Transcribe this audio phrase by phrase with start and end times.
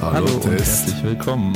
[0.00, 0.86] Hallo, und Test.
[0.86, 1.52] herzlich willkommen.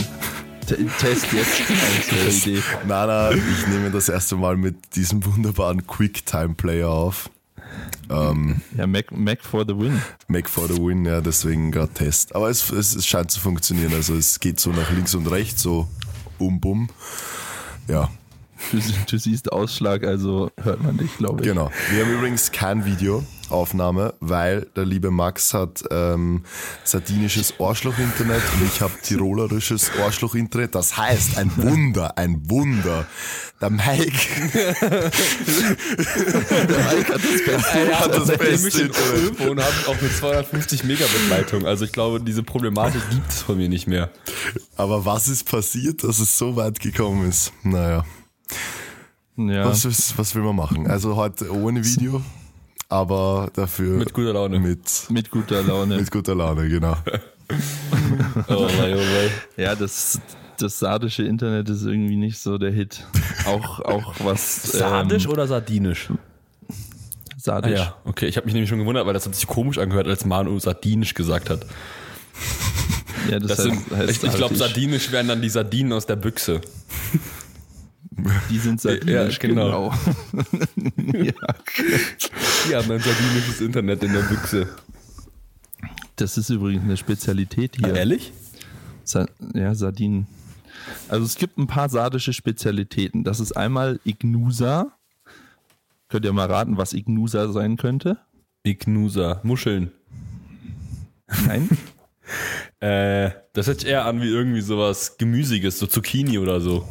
[0.66, 2.46] Test jetzt.
[2.46, 2.62] Idee.
[2.86, 7.30] Nana, ich nehme das erste Mal mit diesem wunderbaren QuickTime-Player auf.
[8.08, 10.00] Ähm, Ja, Mac, Mac for the win.
[10.28, 12.34] Mac for the win, ja, deswegen gerade Test.
[12.34, 13.92] Aber es, es, es scheint zu funktionieren.
[13.94, 15.88] Also es geht so nach links und rechts, so
[16.38, 16.88] bum bum.
[17.88, 18.08] Ja,
[18.72, 18.78] Du,
[19.10, 21.48] du siehst Ausschlag, also hört man dich, glaube ich.
[21.48, 21.70] genau.
[21.90, 26.44] Wir haben übrigens kein Videoaufnahme, weil der liebe Max hat ähm,
[26.84, 30.74] sardinisches Arschloch-Internet und ich habe tirolerisches Arschloch-Internet.
[30.74, 33.06] Das heißt, ein Wunder, ein Wunder.
[33.60, 34.12] Der Mike
[34.52, 35.10] Der
[36.78, 37.78] Mike hat das Beste.
[37.90, 38.90] Ja, hat das beste ich.
[38.92, 41.66] Telefon habe, auch mit 250 Megabit Leitung.
[41.66, 44.10] Also ich glaube, diese Problematik gibt es von mir nicht mehr.
[44.76, 47.52] Aber was ist passiert, dass es so weit gekommen ist?
[47.62, 48.04] Naja,
[49.36, 49.64] Ja.
[49.64, 50.86] was, ist, was will man machen?
[50.86, 52.20] Also heute ohne Video,
[52.88, 54.58] aber dafür Mit guter Laune.
[54.60, 55.96] Mit, Mit guter Laune.
[55.96, 56.96] mit guter Laune, genau.
[58.48, 59.30] Oh, wei, oh, wei.
[59.60, 60.20] ja, das,
[60.58, 63.04] das sardische Internet ist irgendwie nicht so der Hit.
[63.44, 64.62] Auch, auch was.
[64.70, 66.10] Sardisch ähm, oder sardinisch?
[67.36, 67.72] Sardisch.
[67.80, 68.26] Ah, ja, okay.
[68.26, 71.14] Ich habe mich nämlich schon gewundert, weil das hat sich komisch angehört, als Manu sardinisch
[71.14, 71.66] gesagt hat.
[73.28, 76.06] Ja, das, Das heißt, sind, heißt ich ich glaube, sardinisch wären dann die Sardinen aus
[76.06, 76.60] der Büchse.
[78.50, 79.92] Die sind sardinisch, Ja, genau.
[80.32, 81.12] genau.
[81.14, 81.54] ja.
[82.68, 84.68] Die haben ein sardinisches Internet in der Büchse.
[86.16, 87.94] Das ist übrigens eine Spezialität hier.
[87.94, 88.32] Ehrlich?
[89.04, 90.26] Sa ja, Sardinen.
[91.08, 93.24] Also es gibt ein paar sardische Spezialitäten.
[93.24, 94.92] Das ist einmal Ignusa.
[96.08, 98.18] Könnt ihr mal raten, was Ignusa sein könnte?
[98.64, 99.40] Ignusa.
[99.44, 99.92] Muscheln.
[101.46, 101.68] Nein?
[102.78, 106.88] Äh, das hört sich eher an wie irgendwie sowas Gemüsiges, so Zucchini oder so.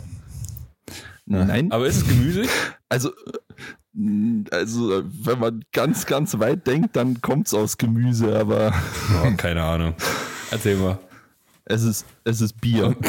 [1.30, 1.72] Nein.
[1.72, 2.50] Aber ist es gemüsig?
[2.92, 8.74] Also, äh, also wenn man ganz, ganz weit denkt, dann kommt es aus Gemüse, aber
[9.24, 9.94] Oh, keine Ahnung.
[10.50, 10.98] Erzähl mal.
[11.66, 12.96] es ist, es ist Bier.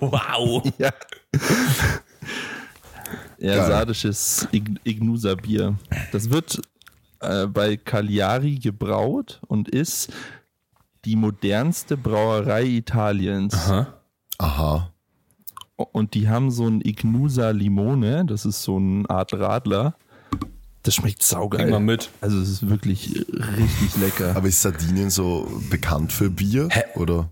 [0.00, 0.62] Wow.
[0.78, 0.90] ja.
[3.38, 5.74] Ja, sardisches Ig Ignusa-Bier.
[6.12, 6.60] Das wird
[7.20, 10.12] äh, bei Cagliari gebraut und ist
[11.06, 13.54] die modernste Brauerei Italiens.
[13.54, 13.86] Aha.
[14.38, 14.92] Aha.
[15.92, 19.94] Und die haben so ein Ignusa Limone, das ist so eine Art Radler.
[20.82, 21.70] Das schmeckt saugeil.
[21.70, 22.10] Mal mit.
[22.22, 24.34] Also es ist wirklich richtig lecker.
[24.34, 26.68] Aber ist Sardinien so bekannt für Bier?
[26.70, 26.82] Hä?
[26.94, 27.30] Oder?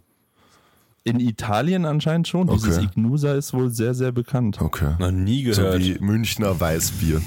[1.05, 2.49] In Italien anscheinend schon.
[2.49, 2.87] Dieses Okay.
[2.87, 4.61] Ignusa ist wohl sehr, sehr bekannt.
[4.61, 4.95] Okay.
[4.99, 5.81] Noch nie So gehört.
[5.81, 7.23] wie Münchner Weißbier.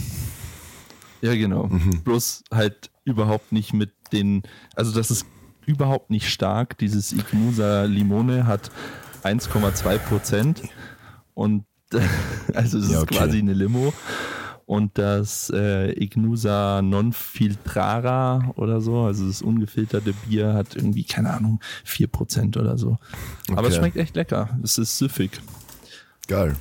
[1.22, 1.70] Ja, genau.
[2.04, 4.44] Bloß halt überhaupt nicht mit den,
[4.76, 5.26] also das ist
[5.66, 6.78] überhaupt nicht stark.
[6.78, 8.70] Dieses Ignusa Limone hat
[9.24, 10.62] 1,2 Prozent
[11.34, 11.66] und
[12.54, 13.16] also es Ja, ist okay.
[13.16, 13.94] quasi eine Limo.
[14.66, 21.34] Und das äh, Ignusa Non Filtrara oder so, also das ungefilterte Bier hat irgendwie, keine
[21.34, 22.98] Ahnung, 4% oder so.
[23.50, 23.78] Aber es Okay.
[23.80, 24.58] schmeckt echt lecker.
[24.64, 25.42] Es ist süffig.
[26.28, 26.56] Geil.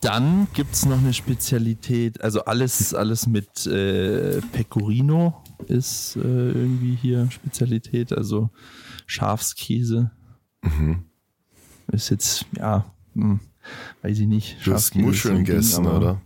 [0.00, 6.94] Dann gibt es noch eine Spezialität, also alles, alles mit äh, Pecorino ist äh, irgendwie
[6.94, 8.48] hier Spezialität, also
[9.06, 10.12] Schafskäse.
[10.62, 11.02] Mhm.
[11.90, 12.84] Ist jetzt, ja,
[13.18, 13.40] hm,
[14.02, 14.56] weiß ich nicht.
[14.64, 16.20] Du hast ist Muscheln Ding, gegessen, oder?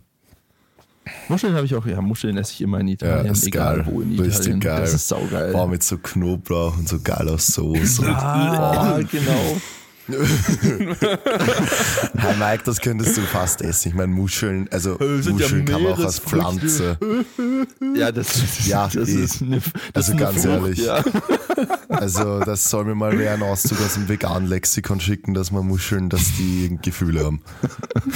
[1.27, 3.85] Muscheln habe ich auch, ja, Muscheln esse ich immer in Italien, Ja, ist egal geil.
[3.89, 4.59] wo in Italien.
[4.59, 4.81] geil.
[4.81, 5.51] Das ist saugeil.
[5.51, 8.05] Boah, mit so Knoblauch und so geiler Soße.
[8.15, 9.61] ah, genau.
[12.17, 13.89] Hey Mike, das könntest du fast essen.
[13.89, 16.19] Ich meine, Muscheln, also ja Muscheln kann man auch als.
[16.19, 16.97] Pflanze.
[17.95, 19.23] Ja, das, das, Ja, das eh.
[19.23, 19.61] ist eine,
[19.93, 20.79] das Also ist ganz Frucht, ehrlich.
[20.79, 21.03] Ja.
[21.89, 25.65] Also, das soll mir mal wer einen Auszug aus dem veganen Lexikon schicken, dass man
[25.65, 27.41] Muscheln, dass die Gefühle haben.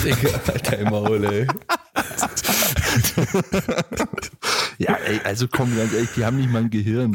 [0.03, 1.47] Digga, Alter, im Maul, ey.
[4.88, 7.12] Ja, ey, also komm, ganz ehrlich, die haben nicht mal ein Gehirn.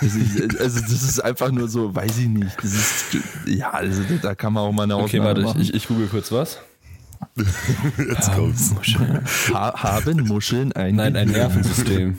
[0.00, 2.56] Das ist, also das ist einfach nur so, weiß ich nicht.
[2.62, 3.16] Das ist,
[3.46, 5.60] ja, also da kann man auch mal eine Okay, Ausnahme warte, machen.
[5.60, 6.58] ich, ich google kurz was.
[7.98, 8.74] Jetzt kommt's.
[9.52, 11.28] ha haben Muscheln ein Nein, ein?
[11.28, 12.18] Nervensystem.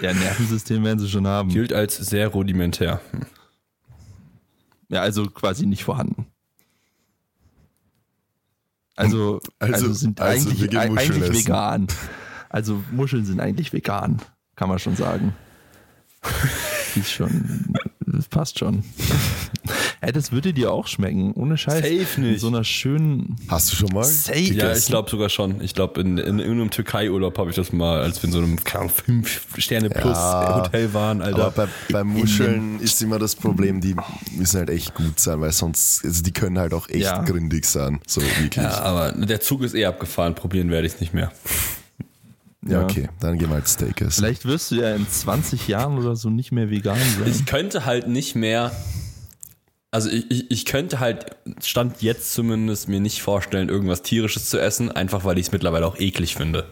[0.00, 1.48] Ja, Nervensystem werden sie schon haben.
[1.50, 3.00] Gilt als sehr rudimentär.
[4.88, 6.26] Ja, also quasi nicht vorhanden.
[8.96, 11.34] Also, also, Also- sind also eigentlich, eigentlich Muscheln essen.
[11.46, 11.86] vegan.
[12.52, 14.20] Also Muscheln sind eigentlich vegan,
[14.56, 15.34] kann man schon sagen.
[16.94, 17.74] ist schon,
[18.06, 18.84] das passt schon.
[20.02, 21.76] Ey, das würde dir auch schmecken, ohne Scheiß.
[21.76, 22.32] Safe nicht.
[22.34, 23.36] In so einer schönen.
[23.48, 24.04] Hast du schon mal?
[24.04, 24.38] Safe.
[24.40, 25.60] Ja, ich glaube sogar schon.
[25.62, 28.62] Ich glaube, in, in irgendeinem Türkei-Urlaub habe ich das mal, als wir in so einem
[28.64, 31.46] keine Ahnung, fünf Sterne plus Ja, Hotel waren, Alter.
[31.46, 33.94] Aber bei, bei Muscheln ist immer das Problem, die
[34.36, 37.22] müssen halt echt gut sein, weil sonst, also die können halt auch echt Ja.
[37.22, 38.00] gründig sein.
[38.06, 38.56] So wirklich.
[38.64, 40.34] ja, aber der Zug ist eh abgefahren.
[40.34, 41.30] Probieren werde ich es nicht mehr.
[42.66, 44.24] Ja, okay, dann gehen wir halt Steak essen.
[44.24, 47.26] Vielleicht wirst du ja in 20 Jahren oder so nicht mehr vegan sein.
[47.26, 48.70] Ich könnte halt nicht mehr.
[49.90, 54.58] Also ich, ich, ich könnte halt, stand jetzt zumindest, mir nicht vorstellen, irgendwas tierisches zu
[54.58, 56.66] essen, einfach weil ich es mittlerweile auch eklig finde.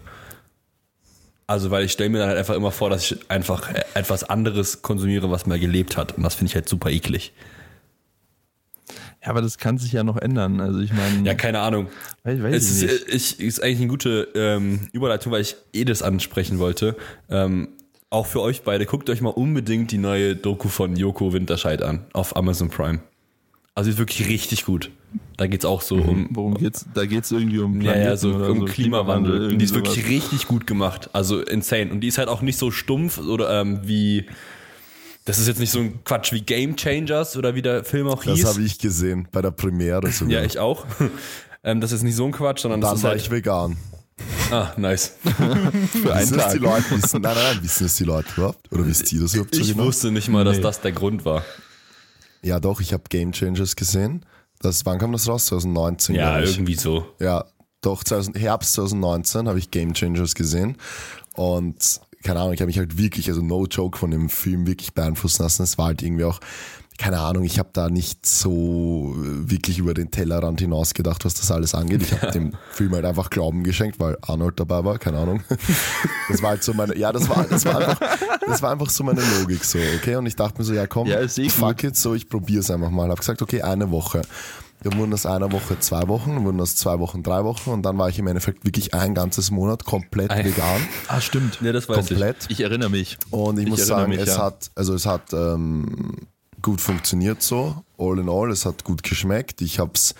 [1.47, 4.83] Also weil ich stelle mir dann halt einfach immer vor, dass ich einfach etwas anderes
[4.83, 6.13] konsumiere, was mal gelebt hat.
[6.13, 7.33] Und das finde ich halt super eklig.
[9.23, 10.61] Ja, aber das kann sich ja noch ändern.
[10.61, 11.89] Also ich meine, Ja, keine Ahnung.
[12.25, 13.15] weiß, weiß Es ich ist, nicht.
[13.39, 16.97] ich, ist eigentlich eine gute ähm, Überleitung, weil ich eh das ansprechen wollte.
[17.29, 17.69] Ähm,
[18.09, 22.07] auch für euch beide, guckt euch mal unbedingt die neue Doku von Joko Winterscheid an
[22.13, 23.01] auf Amazon Prime.
[23.75, 24.91] Also die ist wirklich richtig gut.
[25.37, 26.87] Da geht's auch so um, Worum geht's?
[26.95, 29.33] Da geht's irgendwie um ja, ja, Planeten so um Klimawandel.
[29.35, 29.97] irgendwie Und die ist sowas.
[29.97, 31.11] wirklich richtig gut gemacht.
[31.13, 31.91] Also insane.
[31.91, 34.25] Und die ist halt auch nicht so stumpf oder ähm, wie.
[35.25, 38.25] Das ist jetzt nicht so ein Quatsch wie Game Changers oder wie der Film auch
[38.25, 38.47] Das hieß.
[38.47, 40.41] habe ich gesehen bei der Premiere sogar.
[40.41, 40.87] ja, ich auch.
[41.65, 43.21] ähm, das ist nicht so ein Quatsch, sondern das Dann ist war halt.
[43.21, 43.77] ich vegan.
[44.51, 45.13] ah, nice.
[45.23, 46.61] für einen Wissen das die Tag.
[46.61, 46.91] Leute?
[47.03, 48.73] Wissen, nein, nein, nein, wissen das die Leute überhaupt?
[48.73, 49.85] Oder wisst ihr das überhaupt so Ich genau?
[49.85, 50.63] wusste nicht mal, dass Nee.
[50.63, 51.45] das der Grund war.
[52.43, 54.25] Ja, doch, ich habe Game Changers gesehen.
[54.61, 55.47] Das, wann kam das raus?
[55.47, 57.07] 2019, Ja, irgendwie so.
[57.19, 57.45] Ja,
[57.83, 60.77] doch, 2000, Herbst 2019 habe ich Game Changers gesehen.
[61.35, 64.93] Und keine Ahnung, ich habe mich halt wirklich, also no joke von dem Film wirklich
[64.93, 65.63] beeinflussen lassen.
[65.63, 66.41] Es war halt irgendwie auch,
[67.01, 71.33] keine Ahnung, ich habe da nicht so äh, wirklich über den Tellerrand hinaus gedacht, was
[71.33, 72.03] das alles angeht.
[72.03, 75.43] Ich habe dem Film halt einfach Glauben geschenkt, weil Arnold dabei war, keine Ahnung.
[76.29, 78.01] Das war halt so meine, ja, das war, das war einfach,
[78.47, 80.17] das war einfach so meine Logik so, okay?
[80.17, 82.71] Und ich dachte mir so, ja komm, Ja, eh fuck it, so, ich probiere es
[82.71, 83.09] einfach mal.
[83.09, 84.21] Hab gesagt, okay, eine Woche.
[84.83, 87.83] Dann wurden das einer Woche zwei Wochen, dann wurden das zwei Wochen drei Wochen und
[87.83, 90.81] dann war ich im Endeffekt wirklich ein ganzes Monat komplett Ein- vegan.
[91.09, 91.59] Ah, stimmt.
[91.63, 92.37] Ja, das weiß komplett.
[92.49, 93.17] Ich erinnere mich.
[93.31, 94.43] Und ich, Ich muss sagen, mich, es ja.
[94.43, 96.13] hat, also es hat ähm,
[96.63, 99.61] gut funktioniert so, all in all, es hat gut geschmeckt.
[99.61, 100.15] Ich habe es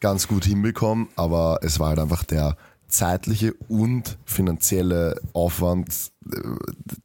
[0.00, 2.56] ganz gut hinbekommen, aber es war halt einfach der
[2.88, 5.88] zeitliche und finanzielle Aufwand,
[6.30, 6.38] äh,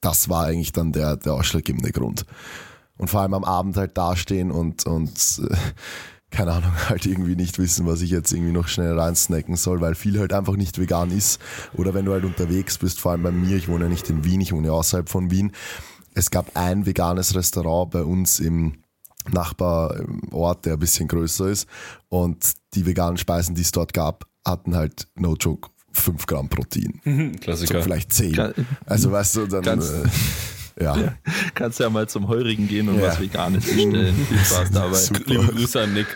[0.02, 2.26] das war eigentlich dann der, der ausschlaggebende Grund.
[2.98, 5.56] Und vor allem am Abend halt dastehen und, und äh,
[6.32, 9.96] keine Ahnung, halt irgendwie nicht wissen, was ich jetzt irgendwie noch schnell reinsnacken soll, weil
[9.96, 11.40] viel halt einfach nicht vegan ist.
[11.74, 14.24] Oder wenn du halt unterwegs bist, vor allem bei mir, ich wohne ja nicht in
[14.24, 15.54] Wien, ich wohne außerhalb von Wien.
[16.20, 18.84] Es gab ein veganes Restaurant bei uns im
[19.32, 21.66] Nachbarort, der ein bisschen größer ist.
[22.10, 27.00] Und die veganen Speisen, die es dort gab, hatten halt, no joke, 5 Gramm Protein.
[27.06, 27.82] So Klassiker.
[27.82, 28.34] vielleicht 10.
[28.34, 28.54] Kann-
[28.86, 31.16] Also weißt du, dann, Ganz- äh, ja.
[31.56, 33.08] Kannst ja mal zum Heurigen gehen und Ja.
[33.08, 34.16] was Veganes bestellen.
[34.28, 34.94] Viel Spaß dabei.
[34.98, 35.22] Super.
[35.26, 36.08] Liebe Grüße an Nick.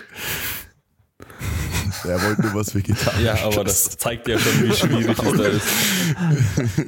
[2.05, 3.23] Er wollte nur was Vegetarisches.
[3.23, 5.67] Ja, aber das zeigt ja schon, wie schwierig es da ist.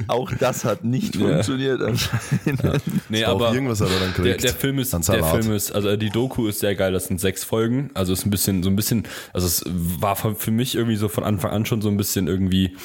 [0.08, 1.28] Auch das hat nicht Ja.
[1.28, 2.82] funktioniert anscheinend.
[3.10, 4.44] Nee, Auch aber irgendwas hat er dann der, gekriegt.
[4.44, 5.24] der Film ist, der.
[5.24, 6.92] Film ist, also die Doku ist sehr geil.
[6.94, 7.92] Das sind sechs Folgen.
[7.94, 9.04] Also ist ein bisschen, so ein bisschen,
[9.34, 12.76] also es war für mich irgendwie so von Anfang an schon so ein bisschen irgendwie,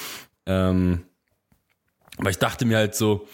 [0.46, 1.02] ähm,
[2.18, 3.26] weil ich dachte mir halt so,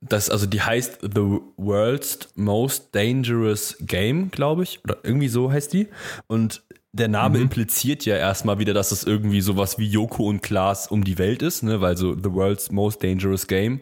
[0.00, 4.80] dass, also die heißt The World's Most Dangerous Game, glaube ich.
[4.84, 5.88] Oder irgendwie so heißt die.
[6.26, 6.62] Und
[6.94, 11.02] der Name impliziert ja erstmal wieder, dass es irgendwie sowas wie Joko und Klaas um
[11.02, 11.80] die Welt ist, ne?
[11.80, 13.80] Weil so The World's Most Dangerous Game.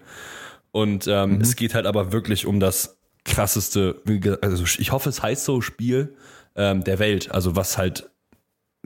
[0.71, 4.01] Und ähm, es geht halt aber wirklich um das krasseste,
[4.41, 6.17] also ich hoffe, es heißt so Spiel
[6.57, 8.11] ähm, der Welt, also was halt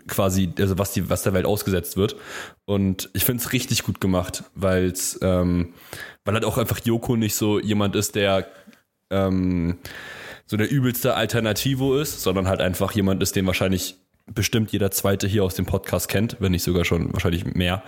[0.08, 2.16] quasi, also was die, was der Welt ausgesetzt wird.
[2.64, 5.72] Und ich finde es richtig gut gemacht, weil's, ähm,
[6.24, 8.48] weil halt auch einfach Joko nicht so jemand ist, der
[9.10, 9.78] ähm,
[10.46, 15.26] so der übelste Alternativo ist, sondern halt einfach jemand ist, den wahrscheinlich bestimmt jeder zweite
[15.26, 17.82] hier aus dem Podcast kennt, wenn nicht sogar schon wahrscheinlich mehr.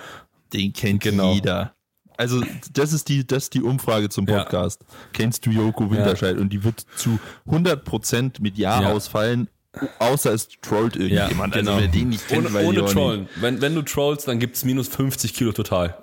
[0.53, 1.33] Den kennt Genau.
[1.35, 1.75] jeder.
[2.17, 2.43] Also,
[2.73, 4.39] das ist die, das ist die Umfrage zum Ja.
[4.43, 4.85] Podcast.
[5.13, 6.37] Kennst du Joko Winterscheid?
[6.37, 8.93] Und die wird zu 100% mit Ja, Ja.
[8.93, 9.49] ausfallen,
[10.01, 11.55] außer es trollt irgendjemand.
[11.55, 13.29] Also, wer den nicht kennt, ohne ohne Trollen.
[13.37, 15.97] Wenn, wenn du trollst, dann gibt's minus 50 Kilo total.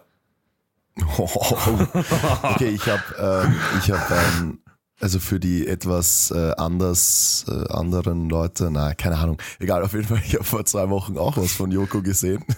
[1.18, 3.04] okay, ich habe
[3.48, 4.60] ähm, ich hab, ähm,
[5.00, 10.06] also für die etwas äh, anders äh, anderen Leute, na keine Ahnung, egal, auf jeden
[10.06, 12.44] Fall, ich habe vor zwei Wochen auch was von Joko gesehen.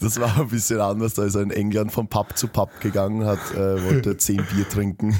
[0.00, 3.26] Das war ein bisschen anders, da ist er in England von Pub zu Pub gegangen,
[3.26, 5.14] hat äh, wollte zehn Bier trinken,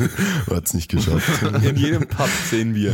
[0.50, 1.42] hat es nicht geschafft.
[1.62, 2.90] In jedem Pub sehen wir.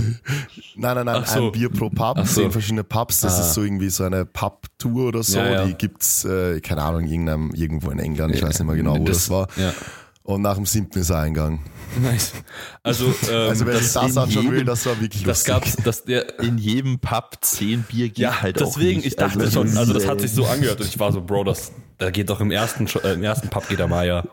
[0.77, 1.47] Nein, nein, nein, so.
[1.47, 2.43] ein Bier pro Pub, so.
[2.43, 3.21] zehn verschiedene Pubs.
[3.21, 3.41] Das Ah.
[3.41, 5.39] ist so irgendwie so eine Pub-Tour oder so.
[5.39, 5.65] Ja, ja.
[5.67, 8.35] Die gibt's, äh, keine Ahnung, irgendeinem, irgendwo in England.
[8.35, 9.49] Ich weiß nicht mehr genau, wo das, war.
[9.57, 9.73] Ja.
[10.27, 11.61] Und nach dem siebten ist er eingegangen.
[12.01, 12.33] Nice.
[12.83, 15.75] Also, ähm, Also wer sich das, anschauen will, das war wirklich das lustig.
[15.75, 19.07] gab's, das, der, In jedem Pub 10 Bier geht ja, halt auch deswegen, nicht.
[19.09, 21.21] ich dachte Also, schon, also das äh, hat sich so angehört und ich war so,
[21.21, 24.25] Bro, das, da geht doch im ersten, äh, im ersten Pub geht der Maya.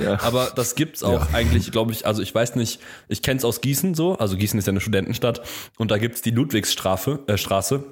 [0.00, 0.20] Ja.
[0.22, 1.34] Aber das gibt's auch Ja.
[1.34, 4.66] eigentlich, glaube ich, also ich weiß nicht, ich kenn's aus Gießen so, also Gießen ist
[4.66, 5.42] ja eine Studentenstadt
[5.76, 7.82] und da gibt's die Ludwigsstraße, äh, Straße.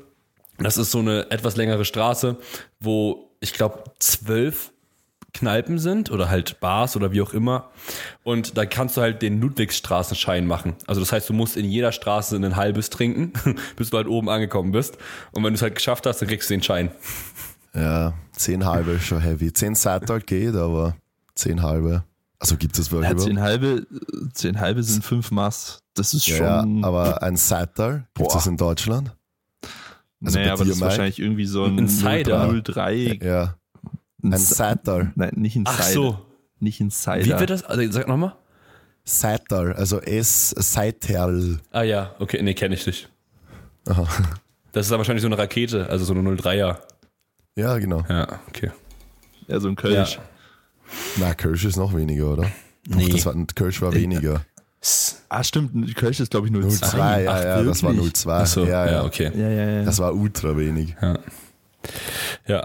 [0.59, 2.37] Das ist so eine etwas längere Straße,
[2.79, 4.71] wo ich glaube zwölf
[5.33, 7.71] Kneipen sind oder halt Bars oder wie auch immer.
[8.23, 10.75] Und da kannst du halt den Ludwigsstraßenschein machen.
[10.87, 13.33] Also das heißt, du musst in jeder Straße ein halbes trinken,
[13.77, 14.99] bis du halt oben angekommen bist.
[15.33, 16.91] Und wenn du es halt geschafft hast, dann kriegst du den Schein.
[17.75, 19.53] Ja, zehn halbe ist schon heavy.
[19.53, 20.97] Zehn Seital geht, aber
[21.35, 22.05] zehn halbe.
[22.39, 23.87] Also gibt es wirklich Ja, zehn halbe,
[24.33, 25.79] zehn halbe sind fünf Maß.
[25.95, 26.79] Das ist Ja, schon.
[26.81, 29.15] ja, aber ein Seital, gibt es in Deutschland?
[30.25, 30.87] also nee, aber das ist Mike?
[30.91, 32.61] wahrscheinlich irgendwie so ein Ein Cider.
[32.63, 33.19] 03.
[33.23, 33.55] Ja,
[34.23, 35.13] ein Seital.
[35.15, 36.19] Nein, nicht ein Ach so.
[36.59, 37.25] Nicht ein Cider.
[37.25, 37.63] Wie wird das?
[37.65, 38.37] Also, sag nochmal.
[39.05, 41.59] Seital, also S, Seital.
[41.71, 43.09] Ah ja, okay, nee, kenne ich nicht.
[43.89, 44.07] Aha.
[44.73, 46.77] Das ist dann wahrscheinlich so eine Rakete, also so eine 03er.
[47.57, 48.05] Ja, genau.
[48.09, 48.71] Ja, okay.
[49.49, 50.17] Ja, so ein Kölsch.
[50.17, 50.23] Ja.
[51.17, 52.51] Na, Kölsch ist noch weniger, oder?
[52.87, 53.07] Nee.
[53.07, 54.45] Doch, das war, Kölsch war weniger.
[55.29, 55.95] Ah, stimmt.
[55.97, 56.87] Kölsch ist, glaube ich, 02.
[56.87, 58.15] 02, ja, Ach, ja, das war wirklich?
[58.15, 58.33] 02.
[58.33, 59.05] Achso, ja, ja, ja.
[59.05, 59.31] okay.
[59.35, 59.85] Ja, ja, ja.
[59.85, 60.97] Das war ultra wenig.
[61.03, 61.19] Ja,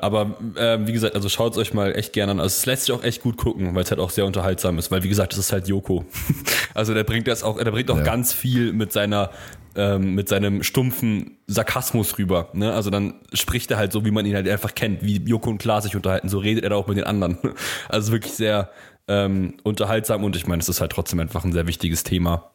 [0.01, 2.39] aber ähm, wie gesagt, also schaut es euch mal echt gerne an.
[2.39, 4.91] Also es lässt sich auch echt gut gucken, weil es halt auch sehr unterhaltsam ist,
[4.91, 6.05] weil wie gesagt, das ist halt Joko.
[6.73, 8.03] also der bringt das auch, der bringt auch Ja.
[8.03, 9.31] ganz viel mit seiner
[9.77, 12.47] ähm, mit seinem stumpfen Sarkasmus rüber.
[12.53, 12.73] Ne?
[12.73, 15.57] Also dann spricht er halt so, wie man ihn halt einfach kennt, wie Joko und
[15.57, 16.29] Klaas sich unterhalten.
[16.29, 17.37] So redet er da auch mit den anderen.
[17.89, 18.69] Also wirklich sehr
[19.07, 22.51] ähm, unterhaltsam und ich meine, es ist halt trotzdem einfach ein sehr wichtiges Thema.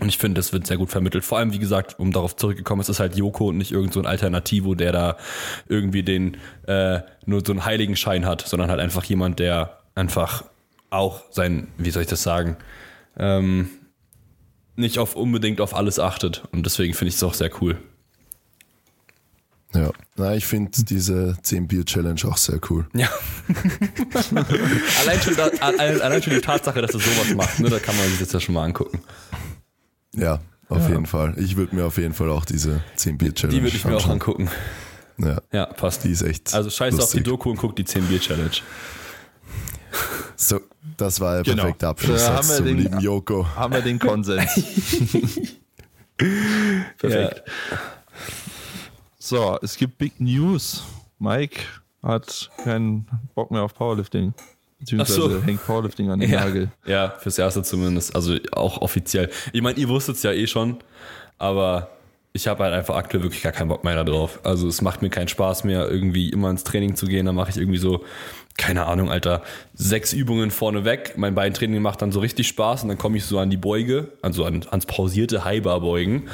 [0.00, 1.24] Und ich finde, das wird sehr gut vermittelt.
[1.24, 4.00] Vor allem, wie gesagt, um darauf zurückgekommen, es ist halt Joko und nicht irgend so
[4.00, 5.16] ein Alternativo, der da
[5.68, 10.44] irgendwie den äh, nur so einen Heiligenschein hat, sondern halt einfach jemand, der einfach
[10.90, 12.56] auch sein, wie soll ich das sagen,
[13.18, 13.70] ähm,
[14.76, 16.42] nicht auf unbedingt auf alles achtet.
[16.52, 17.78] Und deswegen finde ich es auch sehr cool.
[19.74, 19.90] Ja.
[20.16, 22.88] Na, ich finde diese 10 Bier Challenge auch sehr cool.
[22.94, 23.08] Ja.
[25.00, 28.18] allein, schon allein schon die Tatsache, dass er sowas macht, ne, da kann man sich
[28.18, 29.00] das ja schon mal angucken.
[30.12, 31.34] Ja, auf jeden Fall.
[31.38, 33.92] Ich würde mir auf jeden Fall auch diese 10 Bier Challenge Die würde ich mir
[33.92, 34.12] auch anschauen.
[34.12, 34.50] angucken.
[35.18, 36.04] Ja, Ja, passt.
[36.04, 36.54] die ist echt.
[36.54, 37.24] Also scheiß auf die lustig.
[37.24, 38.50] Doku und guck die 10 Bier Challenge.
[40.36, 40.60] So,
[40.96, 41.64] das war der Genau.
[41.72, 43.46] perfekte Da haben wir zum den- lieben Joko.
[43.54, 44.44] Haben wir den Konsens.
[46.98, 47.42] Perfekt.
[49.18, 50.82] So, es gibt Big News.
[51.18, 51.60] Mike
[52.02, 54.32] hat keinen Bock mehr auf Powerlifting.
[54.80, 55.42] Beziehungsweise so.
[55.42, 56.40] hängt Powerlifting an den Ja.
[56.44, 56.68] Nagel.
[56.86, 58.14] ja, fürs Erste zumindest.
[58.14, 59.30] Also auch offiziell.
[59.52, 60.78] Ich meine, ihr wusstet es ja eh schon,
[61.38, 61.90] aber
[62.32, 64.40] ich habe halt einfach aktuell wirklich gar keinen Bock mehr darauf.
[64.44, 67.26] Also es macht mir keinen Spaß mehr, irgendwie immer ins Training zu gehen.
[67.26, 68.04] Da mache ich irgendwie so,
[68.56, 69.42] keine Ahnung, Alter,
[69.74, 71.14] sechs Übungen vorne weg.
[71.16, 74.12] Mein Beintraining macht dann so richtig Spaß und dann komme ich so an die Beuge,
[74.22, 76.28] also an, ans pausierte Highbar-Beugen.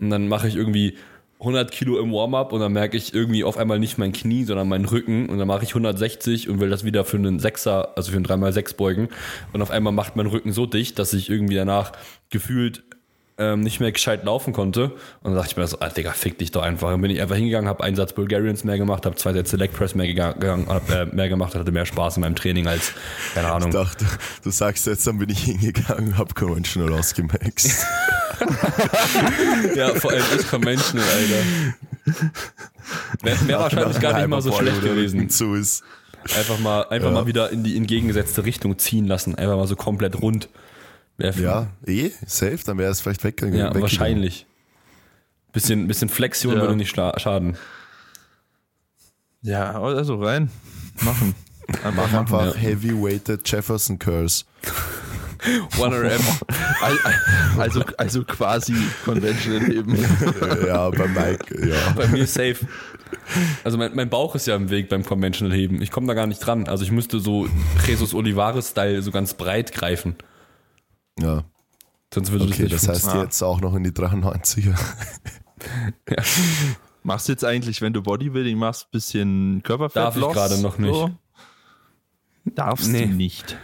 [0.00, 0.96] Und dann mache ich irgendwie
[1.42, 4.68] 100 Kilo im Warm-up und dann merke ich irgendwie auf einmal nicht mein Knie, sondern
[4.68, 8.12] meinen Rücken und dann mache ich 160 und will das wieder für einen Sechser, also
[8.12, 9.08] für einen 3x6 beugen.
[9.52, 11.92] Und auf einmal macht mein Rücken so dicht, dass ich irgendwie danach
[12.30, 12.84] gefühlt
[13.38, 14.84] ähm, nicht mehr gescheit laufen konnte
[15.22, 16.90] und dann dachte ich mir so, ah, Digga, fick dich doch einfach.
[16.90, 19.72] Dann bin ich einfach hingegangen, habe einen Satz Bulgarians mehr gemacht, habe zwei Sätze Leg
[19.72, 22.92] Press mehr, gegangen, hab, äh, mehr gemacht hatte mehr Spaß in meinem Training als,
[23.34, 23.70] keine Ahnung.
[23.70, 24.04] Ich dachte,
[24.44, 27.86] du sagst jetzt, dann bin ich hingegangen, hab conventional ausgemaxt.
[29.76, 32.24] Ja, vor allem ich Conventional, Alter.
[33.22, 35.28] Wäre wär wahrscheinlich gar nicht mal so schlecht gewesen.
[35.30, 35.84] Zu ist.
[36.36, 37.14] Einfach mal, einfach Ja.
[37.14, 39.34] mal wieder in die entgegengesetzte Richtung ziehen lassen.
[39.34, 40.48] Einfach mal so komplett rund.
[41.30, 43.54] Ja, eh, safe, dann wäre es vielleicht weggegangen.
[43.58, 43.82] ja weggegangen.
[43.82, 44.46] wahrscheinlich.
[45.52, 46.60] Bisschen, bisschen Flexion Ja.
[46.62, 47.56] würde nicht schaden.
[49.42, 50.50] Ja, also rein.
[51.02, 51.34] Machen.
[51.84, 52.16] Einfach Mach machen.
[52.18, 52.60] einfach ja.
[52.60, 54.44] Heavy-Weighted Jefferson Curls.
[55.78, 56.20] One RM.
[56.82, 56.98] Al-
[57.58, 58.74] Also, also quasi
[59.04, 59.96] conventional eben.
[60.66, 61.90] ja, bei Mike, ja.
[61.96, 62.56] Bei mir safe.
[63.64, 65.82] Also mein, mein Bauch ist ja im Weg beim Conventional Heben.
[65.82, 66.68] Ich komme da gar nicht dran.
[66.68, 67.48] Also ich müsste so
[67.86, 70.14] Jesus Olivares-Style so ganz breit greifen.
[71.20, 71.44] Ja,
[72.12, 73.24] Sonst würde okay, das das heißt funktionieren.
[73.26, 74.74] jetzt auch noch in die 93er.
[77.04, 79.96] Machst du jetzt eigentlich, wenn du Bodybuilding machst, bisschen Körperfett?
[79.96, 81.10] Darf ich gerade noch nicht.
[82.44, 83.06] Darfst Nee.
[83.06, 83.56] du nicht.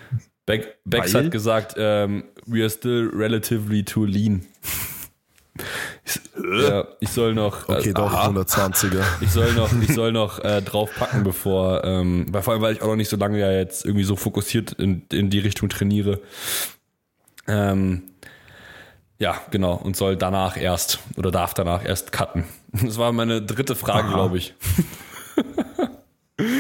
[0.47, 1.13] Beck, Weil?
[1.13, 4.47] hat gesagt, ähm, we are still relatively too lean.
[6.05, 6.21] Ich,
[6.63, 8.29] ja, ich soll noch, Okay, äh, doch, aha.
[8.31, 9.03] 120er.
[9.21, 12.83] ich soll noch, ich soll noch äh, draufpacken, bevor, ähm, weil vor allem, weil ich
[12.83, 16.21] auch noch nicht so lange ja jetzt irgendwie so fokussiert in, in die Richtung trainiere.
[17.49, 18.03] Ähm,
[19.19, 22.45] ja, genau, und soll danach erst oder darf danach erst cutten.
[22.73, 24.55] Das war meine dritte Frage, glaube ich,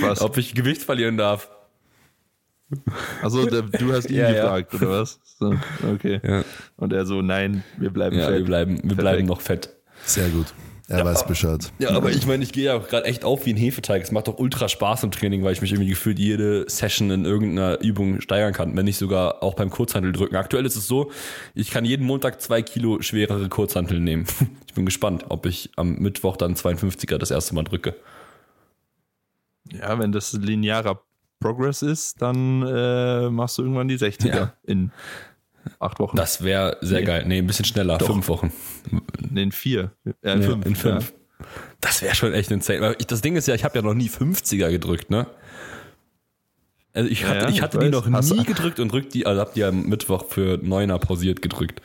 [0.00, 0.20] Was?
[0.22, 1.50] ob ich Gewicht verlieren darf.
[3.22, 4.42] Also du hast ihn Ja, ja.
[4.42, 5.20] gefragt, oder was?
[5.38, 5.54] So,
[5.92, 6.20] okay.
[6.22, 6.44] Ja,
[6.76, 8.38] Und er so, nein, wir bleiben ja fett.
[8.38, 8.98] wir bleiben, wir Perfekt.
[9.00, 9.70] bleiben noch fett.
[10.04, 10.46] Sehr gut.
[10.90, 11.70] Er weiß Bescheid.
[11.78, 14.02] Ja, aber ich meine, ich gehe ja auch gerade echt auf wie ein Hefeteig.
[14.02, 17.26] Es macht doch ultra Spaß im Training, weil ich mich irgendwie gefühlt jede Session in
[17.26, 20.36] irgendeiner Übung steigern kann, wenn nicht sogar auch beim Kurzhantel drücken.
[20.36, 21.10] Aktuell ist es so,
[21.54, 24.24] ich kann jeden Montag zwei Kilo schwerere Kurzhantel nehmen.
[24.66, 27.96] Ich bin gespannt, ob ich am Mittwoch dann 52er das erste Mal drücke.
[29.72, 31.02] Ja, wenn das linearer
[31.40, 34.52] Progress ist, dann äh, machst du irgendwann die 60er Ja.
[34.64, 34.92] in
[35.78, 36.16] acht Wochen.
[36.16, 37.06] Das wäre sehr Nee.
[37.06, 37.24] geil.
[37.26, 38.52] Nee, ein bisschen schneller, fünf Wochen.
[39.34, 39.92] in vier.
[40.22, 40.66] Äh, in Ja, fünf.
[40.66, 41.12] in fünf.
[41.80, 42.80] Das wäre schon echt insane.
[42.80, 45.26] Weil ich, das Ding ist ja, ich habe ja noch nie 50er gedrückt, ne?
[46.94, 47.92] Also ich Ja, hatte, ja, ich ich hatte die weiß.
[47.92, 51.42] noch Hast- nie gedrückt und drückt die, also hab die am Mittwoch für Neuner pausiert
[51.42, 51.80] gedrückt.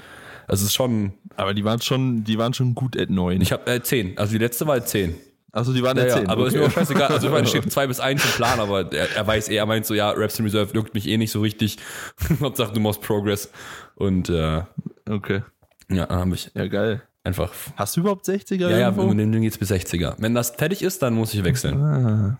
[0.48, 1.12] Also es ist schon, Ja.
[1.38, 3.42] Aber die waren schon, die waren schon gut at 9.
[3.42, 4.18] ich habe äh, 10.
[4.18, 5.16] Also die letzte war 10.
[5.53, 6.27] also die waren Ja, ja, 10.
[6.29, 6.62] aber ist okay.
[6.63, 7.07] mir auch scheißegal.
[7.13, 9.65] Also ich meine, steht 2 bis 1 im Plan, aber er, er weiß eh, er
[9.65, 11.77] meint so, ja, Raps in Reserve juckt mich eh nicht so richtig.
[12.41, 13.50] Hauptsache du machst Progress.
[13.95, 14.63] Und äh,
[15.10, 15.43] Okay.
[15.89, 17.01] ja, dann habe ich Ja, geil.
[17.24, 17.51] einfach.
[17.77, 19.03] Hast du überhaupt 60er Ja, ja, irgendwo?
[19.07, 20.15] mit dem Ding geht's bis 60er.
[20.17, 21.81] Wenn das fertig ist, dann muss ich wechseln.
[21.81, 22.39] Ah.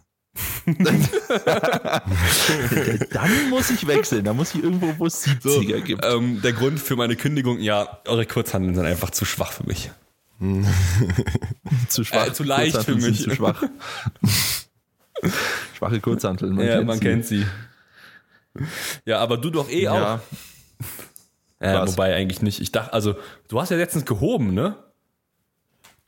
[3.12, 4.24] Dann muss ich wechseln.
[4.25, 6.03] Da muss ich irgendwo, wo es 70er gibt.
[6.05, 9.91] Ähm, der Grund für meine Kündigung, ja, eure Kurzhandeln sind einfach zu schwach für mich.
[11.90, 12.28] Zu schwach.
[12.28, 13.22] äh, zu leicht für mich.
[13.24, 13.63] Zu schwach.
[15.78, 16.56] Schwache Kurzhanteln.
[16.56, 17.04] Man ja, kennt man sie.
[17.04, 17.46] kennt sie.
[19.06, 19.96] Ja, aber du doch eh auch.
[19.96, 20.22] Ja,
[21.62, 21.94] Ja, Was?
[21.94, 22.60] wobei eigentlich nicht.
[22.60, 23.16] Ich dachte, also,
[23.48, 24.75] du hast ja letztens gehoben, ne?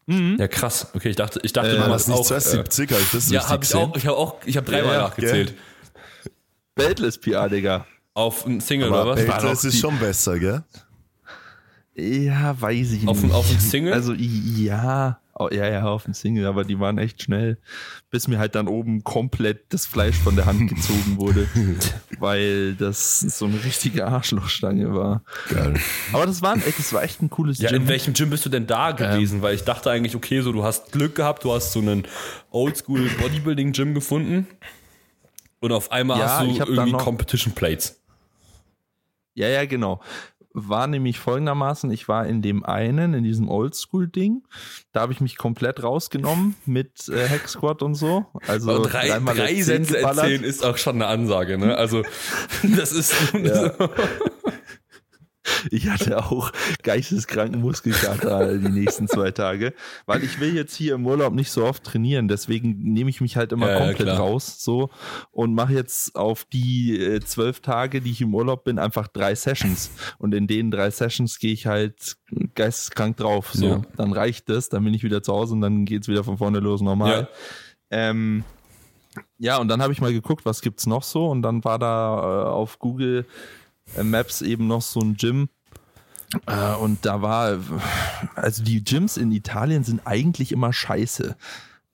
[0.08, 0.90] Ja, krass.
[0.94, 2.26] Okay, ich dachte, ich dachte, Äh, du hast das nicht auch.
[2.26, 2.92] 270?
[2.92, 3.96] Habe ich das ja, habe ich auch.
[3.96, 5.56] Ich habe auch, ich habe dreimal Ja, nachgezählt.
[6.76, 7.88] Beltless PR, Digga.
[8.14, 9.26] Auf ein Single Aber oder was?
[9.26, 10.64] Beltless ist die- schon besser, gell?
[11.98, 13.34] Ja, weiß ich Auf, nicht.
[13.34, 13.94] auf ein Single?
[13.94, 17.58] Also ja, oh, ja, ja, auf dem Single, aber die waren echt schnell,
[18.10, 21.48] bis mir halt dann oben komplett das Fleisch von der Hand gezogen wurde,
[22.20, 25.24] weil das so eine richtige Arschlochstange war.
[25.50, 25.76] Geil.
[26.12, 27.84] Aber das war, echt, das war echt ein cooles ja, Gym.
[27.84, 29.42] in welchem Gym bist du denn da gewesen?
[29.42, 32.04] Weil ich dachte eigentlich, okay, so du hast Glück gehabt, du hast so einen
[32.52, 34.48] Oldschool Bodybuilding Gym gefunden
[35.62, 38.02] und auf einmal Ja, hast du ich hab dann irgendwie Competition Plates.
[39.36, 40.02] Ja, ja, genau.
[40.58, 44.44] War nämlich folgendermaßen, ich war in dem einen, in diesem Oldschool-Ding,
[44.94, 48.26] da habe ich mich komplett rausgenommen mit äh, Hack Squad und so.
[48.48, 50.24] Also Aber drei, drei Sätze geballert.
[50.24, 51.76] erzählen ist auch schon eine Ansage, ne?
[51.78, 52.04] Also,
[52.64, 53.14] das ist.
[53.34, 53.74] Ja.
[55.72, 56.52] Ich hatte auch
[56.84, 59.74] geisteskranken Muskelkater die nächsten zwei Tage,
[60.06, 63.38] weil ich will jetzt hier im Urlaub nicht so oft trainieren, deswegen nehme ich mich
[63.38, 64.18] halt immer Ja, ja, komplett klar.
[64.20, 64.90] raus so
[65.32, 69.36] und mache jetzt auf die äh, zwölf Tage, die ich im Urlaub bin, einfach drei
[69.36, 72.18] Sessions und in den drei Sessions gehe ich halt
[72.56, 73.52] geisteskrank drauf.
[73.54, 73.82] So, Ja.
[73.98, 76.60] dann reicht das, dann bin ich wieder zu Hause und dann geht's wieder von vorne
[76.60, 77.28] los normal.
[77.92, 78.44] Ähm,
[79.38, 82.18] ja, und dann habe ich mal geguckt, was gibt's noch so und dann war da
[82.18, 83.26] äh, auf Google
[84.02, 85.50] Maps eben noch so ein Gym.
[86.48, 87.60] Äh, und da war,
[88.36, 91.36] also die Gyms in Italien sind eigentlich immer scheiße.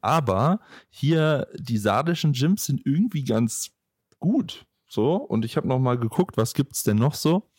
[0.02, 3.72] Aber hier, die sardischen Gyms sind irgendwie ganz
[4.20, 4.66] gut.
[4.88, 7.50] So, und ich habe noch mal geguckt, was gibt's denn noch so?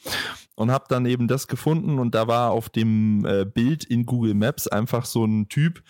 [0.54, 4.34] Und habe dann eben das gefunden und da war auf dem äh, Bild in Google
[4.34, 5.82] Maps einfach so ein Typ,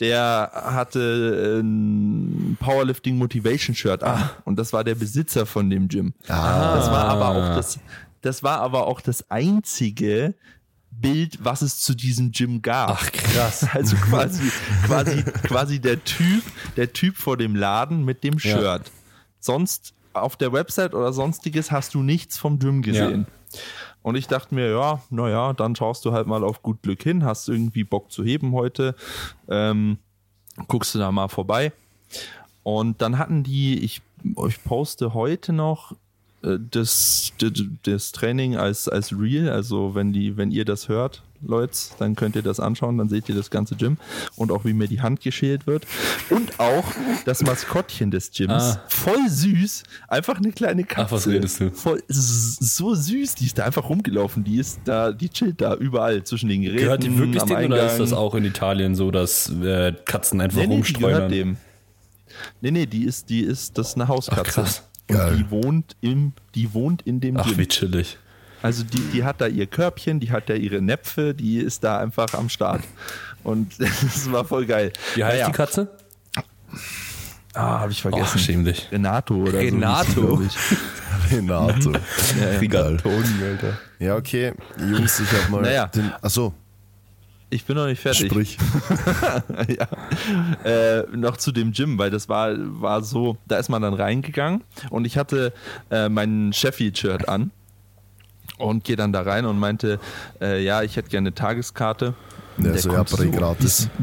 [0.00, 6.14] der hatte ein Powerlifting Motivation Shirt an und das war der Besitzer von dem Gym.
[6.28, 6.76] Ah.
[6.76, 7.78] Das war aber auch das,
[8.22, 10.34] das war aber auch das einzige
[10.90, 12.90] Bild, was es zu diesem Gym gab.
[12.90, 13.66] Ach, krass.
[13.72, 14.50] Also quasi,
[14.86, 16.42] quasi, quasi der Typ,
[16.76, 18.58] der Typ vor dem Laden mit dem Ja.
[18.58, 18.90] Shirt.
[19.40, 23.26] Sonst auf der Website oder sonstiges hast du nichts vom Gym gesehen.
[24.02, 27.24] Und ich dachte mir, ja, naja, dann schaust du halt mal auf gut Glück hin,
[27.24, 28.94] hast irgendwie Bock zu heben heute,
[29.48, 29.98] ähm,
[30.66, 31.72] guckst du da mal vorbei.
[32.62, 34.02] Und dann hatten die, ich,
[34.46, 35.92] ich poste heute noch
[36.42, 41.22] äh, das, das, das Training als, als Real, also wenn die, wenn ihr das hört,
[41.40, 43.96] Leute, dann könnt ihr das anschauen, dann seht ihr das ganze Gym
[44.36, 45.86] und auch wie mir die Hand geschält wird.
[46.30, 46.84] Und auch
[47.24, 48.52] das Maskottchen des Gyms.
[48.52, 48.82] Ah.
[48.88, 49.82] Voll süß.
[50.08, 51.06] Einfach eine kleine Katze.
[51.06, 51.70] Ach, was redest du?
[51.70, 54.44] Voll, so süß, die ist da einfach rumgelaufen.
[54.44, 56.82] Die ist da, die chillt da überall zwischen den Geräten.
[56.82, 58.18] Gehört die wirklich am denen oder ist das Eingang.
[58.18, 61.56] auch in Italien so, dass äh, Katzen einfach Nee, nee, die gehört dem.
[62.60, 64.42] Nee, nee, die ist, die ist, das ist eine Hauskatze.
[64.42, 64.82] Ach, krass.
[65.08, 65.36] Und Geil.
[65.36, 67.58] die wohnt im, die wohnt in dem Ach, Gym.
[67.58, 68.18] wie chillig.
[68.62, 71.98] Also die, die hat da ihr Körbchen, die hat da ihre Näpfe, die ist da
[71.98, 72.82] einfach am Start.
[73.44, 74.92] Und das war voll geil.
[75.14, 75.46] Wie heißt Naja.
[75.46, 75.88] die Katze?
[77.54, 78.38] Ah, habe ich Oh, vergessen.
[78.38, 78.88] schäm dich.
[78.92, 80.10] Renato oder Renato.
[80.36, 80.42] so.
[81.30, 81.92] Renato.
[81.92, 82.36] ich.
[82.40, 82.96] ja, ja.
[82.96, 83.78] Toni, Alter.
[83.98, 84.52] Ja, okay.
[84.78, 85.86] Jungs, ich habe mal Naja.
[85.86, 86.12] den.
[86.22, 86.52] Achso,
[87.50, 88.30] Ich bin noch nicht fertig.
[88.30, 88.58] sprich.
[89.78, 89.88] ja.
[90.64, 94.62] äh, noch zu dem Gym, weil das war, war so, da ist man dann reingegangen
[94.90, 95.52] und ich hatte
[95.90, 97.50] äh, mein Sheffield-Shirt an
[98.58, 99.98] und gehe dann da rein und meinte,
[100.40, 102.14] äh, ja, ich hätte gerne eine Tageskarte.
[102.58, 103.88] Ja, Der so, ja, Brei gratis.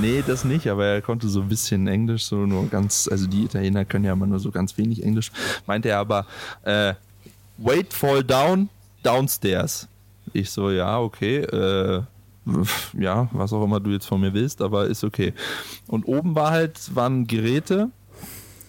[0.00, 3.44] Nee, das nicht, aber er konnte so ein bisschen Englisch, so nur ganz, also die
[3.44, 5.32] Italiener können ja immer nur so ganz wenig Englisch.
[5.66, 6.26] Meinte er aber,
[6.62, 6.94] äh,
[7.56, 8.68] wait, fall down,
[9.02, 9.88] downstairs.
[10.32, 12.02] Ich so, ja, okay, äh,
[12.98, 15.34] ja, was auch immer du jetzt von mir willst, aber ist okay.
[15.86, 17.90] Und oben war halt, waren Geräte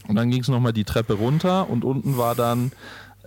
[0.07, 2.71] Und dann ging es nochmal die Treppe runter und unten war dann,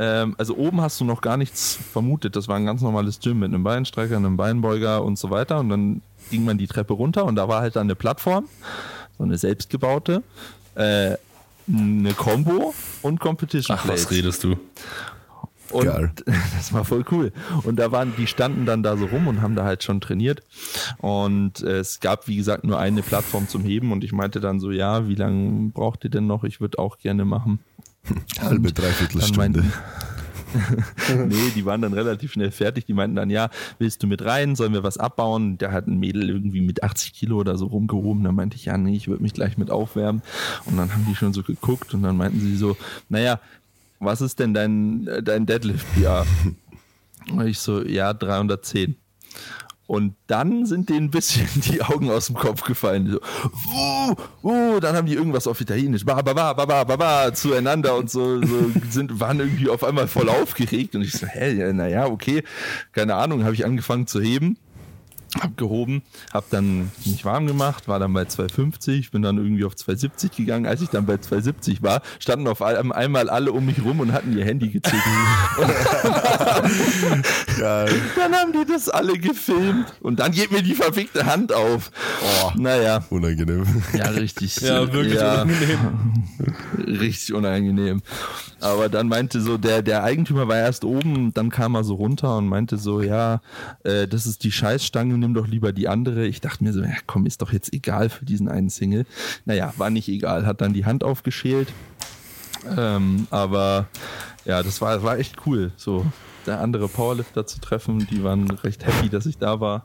[0.03, 2.35] ähm, also oben hast du noch gar nichts vermutet.
[2.35, 5.61] Das war ein ganz normales Gym mit einem Beinstrecker, einem Beinbeuger und so weiter.
[5.61, 8.49] Und dann ging man die Treppe runter und da war halt dann eine Plattform,
[9.17, 10.25] so eine selbstgebaute,
[10.75, 11.17] äh,
[11.69, 14.11] eine Combo und Competition Ach, was Plates.
[14.11, 14.57] redest du?
[15.71, 16.12] Und Geil.
[16.57, 17.33] das war voll cool.
[17.62, 20.43] Und da waren, die standen dann da so rum und haben da halt schon trainiert.
[20.99, 23.93] Und äh, es gab, wie gesagt, nur eine Plattform zum Heben.
[23.93, 26.43] Und ich meinte dann so, ja, wie lange braucht ihr denn noch?
[26.43, 27.61] Ich würde auch gerne machen.
[28.41, 29.65] Halbe, Und dreiviertel Stunde.
[31.27, 32.85] nee, die waren dann relativ schnell fertig.
[32.87, 34.55] Die meinten dann, ja, willst du mit rein?
[34.55, 35.59] Sollen wir was abbauen?
[35.59, 38.25] Der hat ein Mädel irgendwie mit 80 Kilo oder so rumgehoben.
[38.25, 40.23] Da meinte ich, ja, nee, ich würde mich gleich mit aufwärmen.
[40.67, 42.77] Und dann haben die schon so geguckt und dann meinten sie so,
[43.09, 43.41] naja,
[43.99, 46.25] was ist denn dein, äh, dein Deadlift, ja?
[47.31, 48.97] Und ich so, ja, 310.
[49.87, 53.11] Und dann sind denen ein bisschen die Augen aus dem Kopf gefallen.
[53.11, 53.21] So,
[53.75, 57.35] uh, uh, dann haben die irgendwas auf Italienisch, ba, ba, ba, ba, ba, ba, ba,
[57.35, 60.95] zueinander und so, so sind, waren irgendwie auf einmal voll aufgeregt.
[60.95, 62.42] Und ich so, hä, ja, naja, okay,
[62.92, 64.57] keine Ahnung, habe ich angefangen zu heben.
[65.40, 69.75] Hab gehoben, hab dann mich warm gemacht, war dann bei 250, bin dann irgendwie auf
[69.75, 70.66] 270 gegangen.
[70.66, 74.12] Als ich dann bei 270 war, standen auf ein- einmal alle um mich rum und
[74.12, 75.03] hatten ihr Handy gezückt.
[77.59, 77.90] Geil.
[78.16, 81.90] Dann haben die das alle gefilmt und dann geht mir die verfickte Hand auf.
[82.45, 82.53] Oh.
[82.57, 83.64] Naja, Unangenehm.
[83.95, 84.57] ja, richtig.
[84.61, 85.79] Ja, wirklich ja, unangenehm.
[86.87, 88.03] richtig unangenehm.
[88.62, 92.37] Aber dann meinte so, der, der Eigentümer war erst oben, dann kam er so runter
[92.37, 93.40] und meinte so, ja,
[93.83, 96.27] äh, das ist die Scheißstange, nimm doch lieber die andere.
[96.27, 99.05] Ich dachte mir so, ja komm, ist doch jetzt egal für diesen einen Single.
[99.46, 101.72] Naja, war nicht egal, hat dann die Hand aufgeschält.
[102.77, 103.88] Ähm, aber
[104.44, 106.07] ja, das war, war echt cool, so
[106.46, 108.07] der andere Powerlifter zu treffen.
[108.11, 109.85] Die waren recht happy, dass ich da war.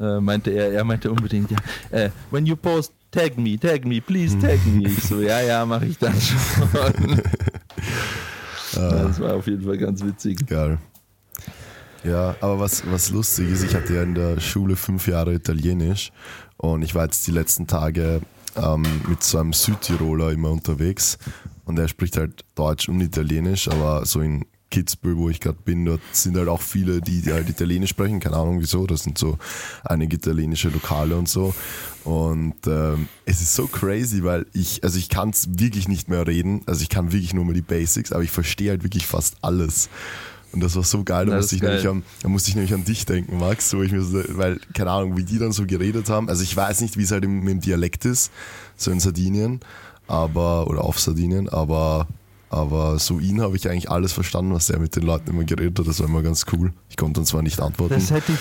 [0.00, 1.58] Äh, meinte er, er meinte unbedingt, ja,
[1.92, 4.88] äh, when you post, tag me, tag me, please tag me.
[4.88, 7.22] Ich so, ja, ja, mache ich dann schon.
[8.76, 10.46] ja, das war auf jeden Fall ganz witzig.
[10.46, 10.78] Geil.
[12.04, 16.12] Ja, aber was, was lustig ist, ich hatte ja in der Schule fünf Jahre Italienisch
[16.58, 18.20] und ich war jetzt die letzten Tage
[18.56, 21.18] ähm, mit so einem Südtiroler immer unterwegs
[21.64, 25.84] und er spricht halt Deutsch und Italienisch, aber so in Kitzbühel, wo ich gerade bin,
[25.84, 29.18] dort sind halt auch viele, die, die halt Italienisch sprechen, keine Ahnung wieso, das sind
[29.18, 29.38] so
[29.84, 31.54] einige italienische Lokale und so
[32.04, 36.26] und ähm, es ist so crazy, weil ich, also ich kann es wirklich nicht mehr
[36.26, 39.36] reden, also ich kann wirklich nur mal die Basics, aber ich verstehe halt wirklich fast
[39.42, 39.88] alles.
[40.52, 41.92] Und das war so geil, da musste, ich nämlich geil.
[41.92, 44.90] an, da musste ich nämlich an dich denken, Max, wo ich mir so, weil, keine
[44.90, 46.28] Ahnung, wie die dann so geredet haben.
[46.28, 48.30] Also ich weiß nicht, wie es halt im, im Dialekt ist,
[48.76, 49.60] so in Sardinien,
[50.06, 52.06] aber, oder auf Sardinien, aber,
[52.54, 55.78] aber so ihn habe ich eigentlich alles verstanden, was der mit den Leuten immer geredet
[55.78, 55.86] hat.
[55.86, 56.72] Das war immer ganz cool.
[56.88, 57.94] Ich konnte dann zwar nicht antworten.
[57.94, 58.38] Das hätte ich.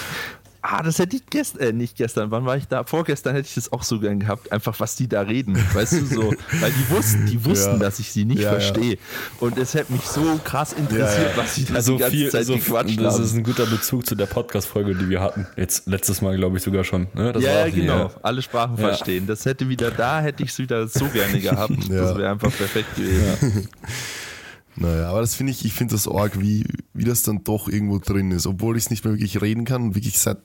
[0.65, 2.85] Ah, das hätte ich gestern, äh, nicht gestern, wann war ich da?
[2.85, 6.05] Vorgestern hätte ich das auch so gern gehabt, einfach was die da reden, weißt du,
[6.05, 6.21] so,
[6.61, 7.79] weil die wussten, die wussten, Ja.
[7.79, 8.59] dass ich sie nicht Ja, ja.
[8.61, 8.97] verstehe.
[9.41, 11.37] Und es hätte mich so krass interessiert, Ja, ja.
[11.37, 13.23] was sie da Also die ganze viel, Zeit also gequatscht das haben.
[13.25, 15.45] ist ein guter Bezug zu der Podcast-Folge, die wir hatten.
[15.57, 17.07] Jetzt letztes Mal, glaube ich, sogar schon.
[17.13, 17.33] Ne?
[17.33, 17.97] Das ja, ja, genau.
[17.97, 18.11] ja.
[18.21, 18.87] Alle Sprachen Ja.
[18.87, 19.27] verstehen.
[19.27, 21.73] Das hätte wieder da, hätte ich es wieder so gerne gehabt.
[21.89, 22.01] Ja.
[22.03, 23.67] Das wäre einfach perfekt gewesen.
[24.75, 27.99] Naja, aber das finde ich, ich finde das arg, wie, wie das dann doch irgendwo
[27.99, 28.47] drin ist.
[28.47, 30.37] Obwohl ich es nicht mehr wirklich reden kann und wirklich seit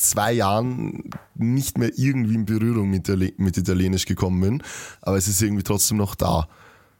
[0.00, 4.62] zwei Jahren nicht mehr irgendwie in Berührung mit, Itali- mit Italienisch gekommen bin.
[5.02, 6.48] Aber es ist irgendwie trotzdem noch da.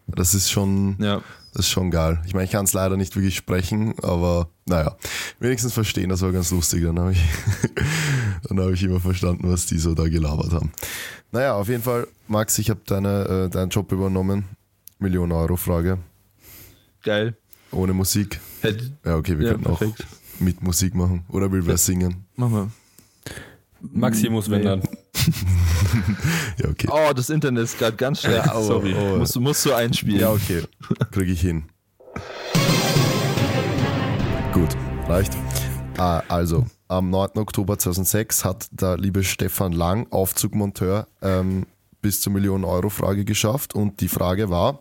[0.07, 1.23] Das ist schon, Ja.
[1.53, 2.21] das ist schon geil.
[2.27, 4.97] Ich meine, ich kann es leider nicht wirklich sprechen, aber naja,
[5.39, 6.83] wenigstens verstehen, das war ganz lustig.
[6.83, 7.23] Dann habe ich,
[8.49, 10.73] dann habe ich immer verstanden, was die so da gelabert haben.
[11.33, 14.45] Naja, auf jeden Fall, Max, ich habe deine, äh, deinen Job übernommen.
[14.99, 15.99] Million Euro Frage.
[17.03, 17.37] Geil.
[17.73, 18.41] Ohne Musik.
[18.63, 20.07] Hätte, Ja, okay, wir Ja, könnten auch perfekt.
[20.41, 21.25] mit Musik machen.
[21.29, 22.25] Oder will wer singen?
[22.37, 22.69] mach mal.
[23.81, 24.65] Maximus, wenn Nee.
[24.65, 24.83] dann.
[26.63, 26.89] Ja, okay.
[26.91, 28.47] Oh, das Internet ist gerade ganz schlecht.
[28.47, 28.95] Ja, oh, Sorry.
[28.95, 29.17] oh.
[29.19, 30.21] Musst, du- musst du einspielen.
[30.21, 30.63] Ja, okay.
[31.11, 31.65] Kriege ich hin.
[34.53, 34.69] Gut,
[35.09, 35.33] reicht.
[35.97, 37.31] Ah, also, am 9.
[37.39, 41.67] Oktober 2006 hat der liebe Stefan Lang, Aufzugmonteur, ähm,
[42.03, 43.75] bis zur Millionen-Euro-Frage geschafft.
[43.75, 44.79] Und die Frage war,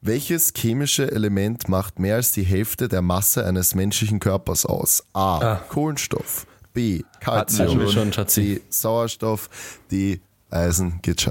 [0.00, 5.04] welches chemische Element macht mehr als die Hälfte der Masse eines menschlichen Körpers aus?
[5.12, 5.38] A.
[5.38, 5.56] Ah.
[5.68, 6.46] Kohlenstoff.
[6.74, 7.02] B.
[7.20, 7.88] Calcium.
[7.88, 8.12] schon.
[8.28, 8.60] C.
[8.68, 9.48] Sauerstoff.
[9.90, 10.20] D.
[10.50, 11.00] Eisen.
[11.02, 11.26] Geht.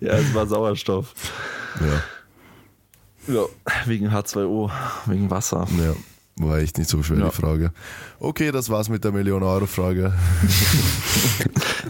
[0.00, 1.12] Ja, es war Sauerstoff.
[1.80, 3.34] Ja.
[3.34, 3.42] Ja,
[3.86, 4.70] wegen H2O,
[5.06, 5.66] wegen Wasser.
[5.78, 5.94] Ja,
[6.46, 7.28] war echt nicht so schwer Ja.
[7.30, 7.72] die Frage.
[8.20, 10.12] Okay, das war's mit der Million-Euro-Frage.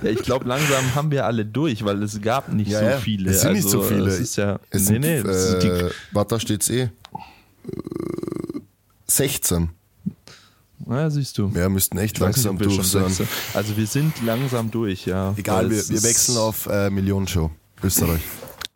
[0.02, 3.30] Ja, ich glaube, langsam haben wir alle durch, weil es gab nicht Ja, so viele.
[3.30, 4.08] Es sind nicht also, so viele.
[4.08, 6.82] Es ist ja, Es nee, sind, nee, sind die, äh, warte, da steht's eh.
[6.82, 6.88] Äh,
[9.06, 9.68] 16.
[10.88, 11.50] ja, siehst du.
[11.54, 13.08] Ja, müssten echt Ich nicht, langsam wir durch sein.
[13.08, 15.34] sechste- Also wir sind langsam durch, ja.
[15.36, 17.50] Egal, wir, wir wechseln auf äh, Millionenshow.
[17.82, 18.20] Österreich.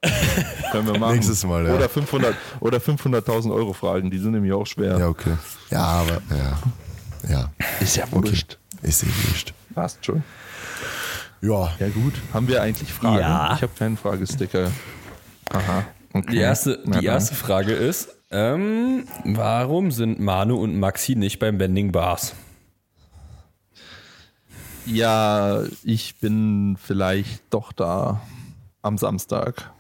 [0.73, 1.15] Können wir machen.
[1.15, 1.75] Nächstes Mal, ja.
[1.75, 4.99] Oder 500 oder 500.000 Euro Fragen, die sind nämlich auch schwer.
[4.99, 5.35] Ja, okay.
[5.71, 6.59] Ja, aber, ja.
[7.29, 8.59] Ja, Ist ja wurscht.
[8.83, 9.53] ist eh wurscht.
[9.75, 10.23] Passt schon.
[11.41, 12.15] Ja, Ja gut.
[12.33, 13.19] Haben wir eigentlich Fragen?
[13.19, 13.55] Ja.
[13.57, 14.71] Ich habe keinen Fragesticker.
[15.51, 15.85] Aha.
[16.13, 16.31] Okay.
[16.33, 21.59] Die erste, Na die erste Frage ist, ähm, warum sind Manu und Maxi nicht beim
[21.59, 22.35] Bending Bars?
[24.87, 28.23] Ja, ich bin vielleicht doch da
[28.83, 29.73] am Samstag.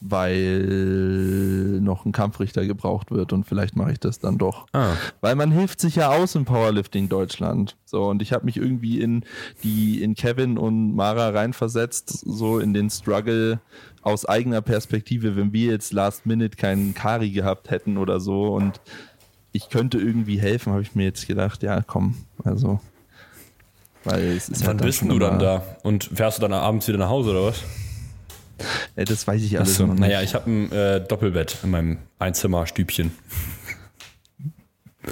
[0.00, 4.66] Weil noch ein Kampfrichter gebraucht wird und vielleicht mache ich das dann doch.
[4.72, 4.92] Ah.
[5.20, 7.76] Weil man hilft sich ja aus im Powerlifting Deutschland.
[7.84, 9.24] So, und ich habe mich irgendwie in
[9.64, 13.60] die, in Kevin und Mara reinversetzt, so in den Struggle
[14.06, 18.80] aus eigener Perspektive, wenn wir jetzt last minute keinen Kari gehabt hätten oder so und
[19.50, 22.14] ich könnte irgendwie helfen, habe ich mir jetzt gedacht, ja, komm,
[22.44, 22.78] also.
[24.04, 25.64] Weil es ist Wann halt dann bist du dann da?
[25.82, 27.64] Und fährst du dann abends wieder nach Hause oder was?
[28.94, 30.02] Äh, das weiß ich alles Achso, noch nicht.
[30.02, 33.10] naja, ich habe ein äh, Doppelbett in meinem Einzimmerstübchen.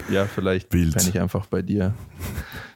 [0.08, 1.94] Ja, vielleicht bin ich einfach bei dir.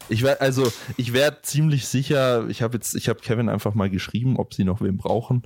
[0.09, 2.49] Ich werde also, ich werde ziemlich sicher.
[2.49, 5.43] Ich habe jetzt, ich habe Kevin einfach mal geschrieben, ob sie noch wen brauchen.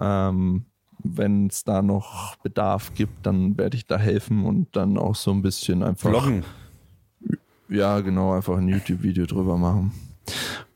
[0.00, 0.66] Ähm,
[0.98, 5.30] Wenn es da noch Bedarf gibt, dann werde ich da helfen und dann auch so
[5.30, 6.10] ein bisschen einfach.
[6.10, 6.44] Vloggen.
[7.68, 9.92] Ja, genau, einfach ein YouTube-Video drüber machen.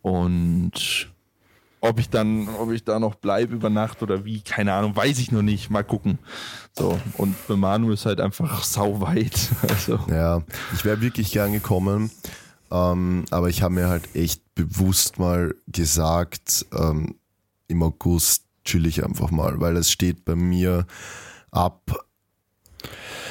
[0.01, 1.11] Und
[1.81, 5.19] ob ich dann, ob ich da noch bleibe über Nacht oder wie, keine Ahnung, weiß
[5.19, 5.71] ich noch nicht.
[5.71, 6.19] Mal gucken.
[6.73, 9.51] So, und bei Manu ist halt einfach sau weit.
[9.69, 9.99] Also.
[10.09, 10.43] Ja,
[10.75, 12.11] ich wäre wirklich gern gekommen,
[12.71, 17.17] ähm, aber ich habe mir halt echt bewusst mal gesagt, ähm,
[17.69, 20.87] im August chill ich einfach mal, weil es steht bei mir
[21.51, 22.06] ab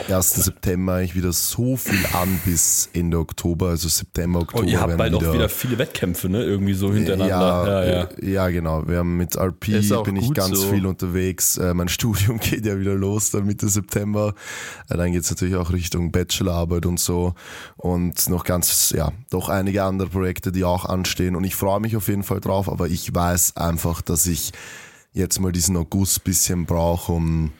[0.10, 0.34] 1.
[0.36, 4.66] September eigentlich wieder so viel an bis Ende Oktober, also September, Oh, Oktober.
[4.66, 6.44] ihr habt werden bald auch wieder viele Wettkämpfe, ne?
[6.44, 7.28] Irgendwie so hintereinander.
[7.68, 8.10] Ja, Ja, ja.
[8.22, 8.88] ja, genau.
[8.88, 9.66] Wir haben mit RP
[10.04, 10.70] bin ich ganz so.
[10.70, 11.58] viel unterwegs.
[11.58, 14.34] Äh, mein Studium geht ja wieder los dann Mitte September.
[14.90, 17.34] Äh, dann geht's natürlich auch Richtung Bachelorarbeit und so.
[17.78, 21.36] Und noch ganz, ja, doch einige andere Projekte, die auch anstehen.
[21.36, 24.52] Und ich freue mich auf jeden Fall drauf, aber ich weiß einfach, dass ich
[25.14, 27.52] jetzt mal diesen August bisschen brauche, um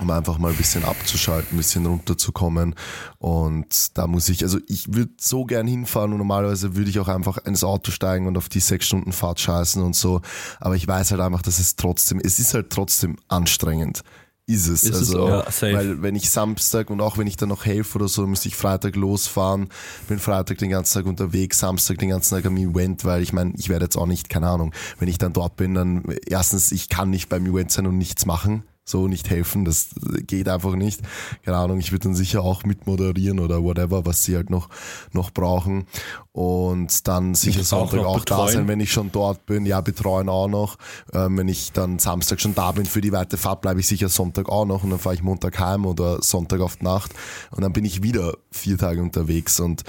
[0.00, 2.74] um einfach mal ein bisschen abzuschalten, ein bisschen runterzukommen.
[3.18, 7.08] Und da muss ich, also ich würde so gern hinfahren und normalerweise würde ich auch
[7.08, 10.20] einfach ins Auto steigen und auf die sechs Stunden Fahrt scheißen und so.
[10.58, 14.02] Aber ich weiß halt einfach, dass es trotzdem, es ist halt trotzdem anstrengend.
[14.50, 14.82] Ist es.
[14.82, 15.62] Ist es also, auch.
[15.62, 18.48] Ja, weil wenn ich Samstag und auch wenn ich dann noch helfe oder so, müsste
[18.48, 19.68] ich Freitag losfahren,
[20.08, 23.52] bin Freitag den ganzen Tag unterwegs, Samstag den ganzen Tag am Event, weil ich meine,
[23.56, 26.88] ich werde jetzt auch nicht, keine Ahnung, wenn ich dann dort bin, dann erstens, ich
[26.88, 29.90] kann nicht beim Event sein und nichts machen, so nicht helfen, das
[30.26, 31.00] geht einfach nicht.
[31.44, 34.68] Keine Ahnung, ich würde dann sicher auch mitmoderieren oder whatever, was sie halt noch,
[35.12, 35.86] noch brauchen.
[36.32, 39.66] Und dann sicher Auch Sonntag noch auch, da sein, wenn ich schon dort bin.
[39.66, 40.76] Ja, betreuen auch noch.
[41.12, 44.08] Ähm, wenn ich dann Samstag schon da bin für die weite Fahrt, bleibe ich sicher
[44.08, 47.12] Sonntag auch noch und dann fahre ich Montag heim oder Sonntag auf die Nacht
[47.50, 49.84] und dann bin ich wieder vier Tage unterwegs und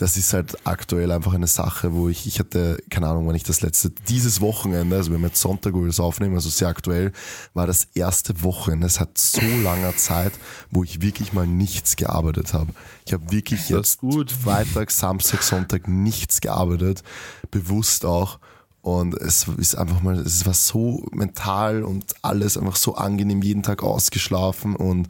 [0.00, 3.42] das ist halt aktuell einfach eine Sache, wo ich, ich hatte, keine Ahnung, wann ich
[3.42, 6.68] das letzte, dieses Wochenende, also wir haben jetzt Sonntag, wo wir das aufnehmen, also sehr
[6.68, 7.12] aktuell,
[7.52, 10.32] war das erste Wochenende seit so langer Zeit,
[10.70, 12.72] wo ich wirklich mal nichts gearbeitet habe.
[13.04, 14.32] Ich habe wirklich ist jetzt gut.
[14.32, 17.02] Freitag, Samstag, Sonntag nichts gearbeitet,
[17.50, 18.38] bewusst auch.
[18.80, 23.62] Und es ist einfach mal, es war so mental und alles einfach so angenehm, jeden
[23.62, 25.08] Tag ausgeschlafen und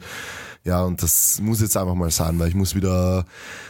[0.63, 3.25] ja, und das muss jetzt einfach mal sein, weil ich muss wieder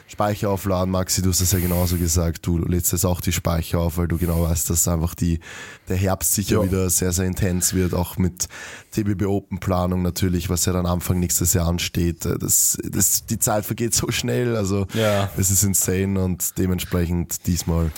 [0.07, 0.91] Speicher aufladen.
[0.91, 4.09] Maxi, du hast es ja genauso gesagt, du lädst jetzt auch die Speicher auf, weil
[4.09, 5.39] du genau weißt, dass einfach die,
[5.87, 6.63] der Herbst sicher Ja.
[6.63, 8.49] wieder sehr, sehr intens wird, auch mit
[8.91, 12.25] TBB Open Planung natürlich, was ja dann Anfang nächstes Jahr ansteht.
[12.25, 15.29] Das, das, die Zeit vergeht so schnell, also Ja.
[15.37, 17.91] es ist insane und dementsprechend diesmal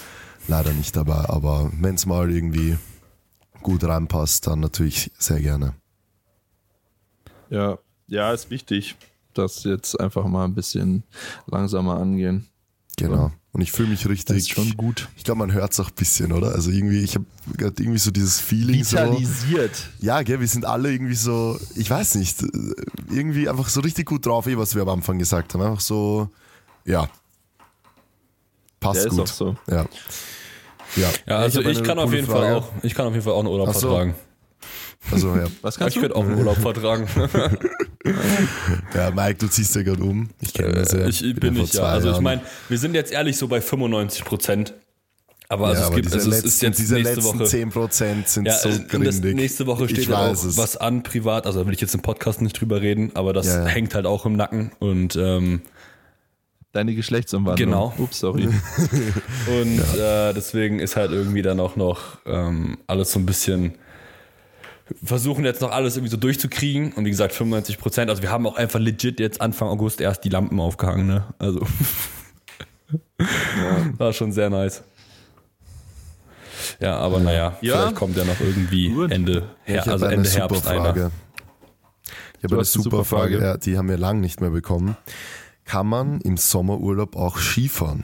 [0.47, 1.29] leider nicht dabei.
[1.29, 2.77] Aber wenn es mal irgendwie
[3.63, 5.73] gut reinpasst, dann natürlich sehr gerne.
[7.49, 7.79] Ja,
[8.13, 8.95] ja, ist wichtig,
[9.33, 11.03] dass jetzt einfach mal ein bisschen
[11.47, 12.47] langsamer angehen.
[12.97, 13.31] Genau.
[13.53, 14.37] Und ich fühle mich Das richtig.
[14.37, 15.09] ist schon gut.
[15.17, 16.53] Ich glaube, man hört es auch ein bisschen, oder?
[16.53, 17.25] Also irgendwie, ich habe
[17.57, 18.97] gerade irgendwie so dieses Feeling so.
[18.97, 19.89] Vitalisiert.
[19.99, 22.43] Ja, gell, wir sind alle irgendwie so, ich weiß nicht,
[23.11, 25.61] irgendwie einfach so richtig gut drauf, eh, was wir am Anfang gesagt haben.
[25.61, 26.29] Einfach so,
[26.85, 27.09] ja.
[28.79, 29.21] Passt Der ist gut.
[29.21, 29.55] auch so.
[29.69, 29.85] Ja.
[30.95, 32.39] Ja, Ja, also ich, eine kann auf jeden Frage.
[32.41, 33.79] Fall auch, ich kann auf jeden Fall auch einen Urlaub so.
[33.89, 34.15] vertragen.
[35.11, 35.45] Also, ja.
[35.61, 36.01] Was Ich kannst du?
[36.01, 37.07] könnte auch einen Urlaub vertragen.
[38.93, 40.29] ja, Mike, du ziehst ja gerade um.
[40.41, 40.99] Ich kenne das ja.
[40.99, 41.83] Äh, ich ja bin nicht, ja.
[41.83, 44.73] Also ich meine, wir sind jetzt ehrlich so bei 95 Prozent.
[45.49, 47.39] Aber, ja, also es aber gibt, diese also es letzten, ist jetzt diese nächste letzten
[47.39, 47.43] Woche.
[47.43, 49.21] 10% sind Ja, so äh, grindig.
[49.35, 50.57] nächste Woche steht ich ja auch es.
[50.57, 51.45] was an privat.
[51.45, 53.65] Also da will ich jetzt im Podcast nicht drüber reden, aber das Ja, ja.
[53.67, 54.71] hängt halt auch im Nacken.
[54.79, 55.61] Und ähm,
[56.71, 57.69] Deine Geschlechtsumwandlung.
[57.69, 57.93] Genau.
[57.99, 58.45] Ups, sorry.
[59.47, 63.75] Und äh, deswegen ist halt irgendwie dann auch noch ähm, alles so ein bisschen
[65.03, 66.93] versuchen jetzt noch alles irgendwie so durchzukriegen.
[66.93, 68.09] Und wie gesagt, 95 Prozent.
[68.09, 71.07] Also wir haben auch einfach legit jetzt Anfang August erst die Lampen aufgehangen.
[71.07, 71.23] Ne?
[71.39, 71.61] Also
[73.97, 74.83] war schon sehr nice.
[76.79, 77.77] Ja, aber naja, Ja.
[77.77, 79.11] vielleicht kommt ja noch irgendwie Gut.
[79.11, 80.79] Ende, Ich Her habe also eine Ende Herbst Frage.
[80.81, 81.11] einer.
[82.37, 83.45] Ich habe eine super super Frage, Frage.
[83.45, 84.97] ja, die haben wir lang nicht mehr bekommen.
[85.65, 88.03] Kann man im Sommerurlaub auch Skifahren?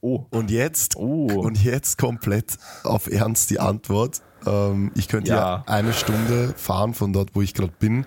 [0.00, 0.26] Oh.
[0.30, 1.26] Und jetzt, Oh.
[1.26, 4.22] und jetzt komplett auf Ernst die Antwort.
[4.46, 5.36] Ähm, ich könnte ja.
[5.36, 5.64] Ja.
[5.66, 8.04] eine Stunde fahren von dort, wo ich gerade bin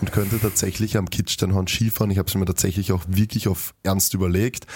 [0.00, 2.10] und könnte tatsächlich am Kitzsteinhorn Skifahren.
[2.10, 4.66] Ich habe es mir tatsächlich auch wirklich auf Ernst überlegt,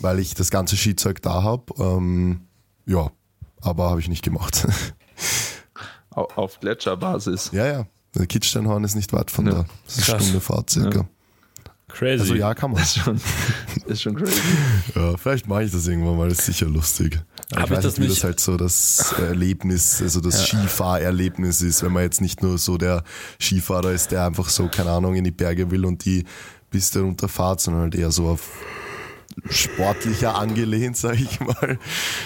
[0.00, 1.64] weil ich das ganze Skizeug da habe.
[1.78, 2.42] Ähm,
[2.86, 3.10] ja,
[3.62, 4.66] aber habe ich nicht gemacht.
[6.10, 7.50] Au- Auf Gletscherbasis.
[7.52, 7.86] ja, ja.
[8.14, 9.52] Der Kitzsteinhorn ist nicht weit von Ja.
[9.52, 9.64] da.
[9.86, 10.20] Das ist eine.
[10.22, 11.08] Stunde Fahrt circa.
[11.88, 12.20] Crazy.
[12.22, 12.82] Also ja, kann man.
[12.82, 13.20] Ist schon,
[13.86, 14.40] ist schon crazy.
[14.94, 17.20] Ja, vielleicht mache ich das irgendwann mal, das ist sicher lustig.
[17.52, 20.20] Aber Hab ich ich weiß das nicht, wie nicht- das halt so das Erlebnis, also
[20.20, 23.04] das Skifahrerlebnis ist, wenn man jetzt nicht nur so der
[23.40, 26.24] Skifahrer ist, der einfach so, keine Ahnung, in die Berge will und die
[26.70, 28.48] Piste runterfahrt, sondern halt eher so auf
[29.50, 31.78] sportlicher angelehnt, sag ich mal.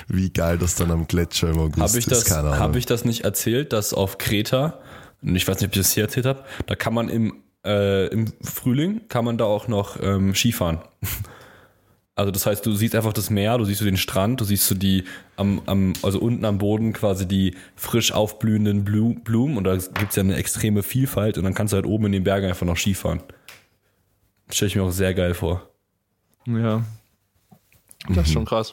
[0.09, 2.59] Wie geil das dann am Gletscher im August Habe ich, ist, das, keine Ahnung.
[2.59, 4.79] hab ich das nicht erzählt, dass auf Kreta,
[5.23, 8.07] und ich weiß nicht, ob ich das hier erzählt habe, da kann man im, äh,
[8.09, 10.79] im Frühling, kann man da auch noch ähm, Skifahren.
[12.19, 14.67] Also das heißt, du siehst einfach das Meer, du siehst so den Strand, du siehst
[14.67, 15.05] so die,
[15.37, 20.11] am, am, also unten am Boden quasi die frisch aufblühenden Blu- Blumen und da gibt
[20.11, 22.67] es ja eine extreme Vielfalt und dann kannst du halt oben in den Bergen einfach
[22.67, 23.23] noch Skifahren.
[24.51, 25.69] Stelle ich mir auch sehr geil vor.
[26.47, 26.83] Ja.
[28.09, 28.73] Das ist schon krass.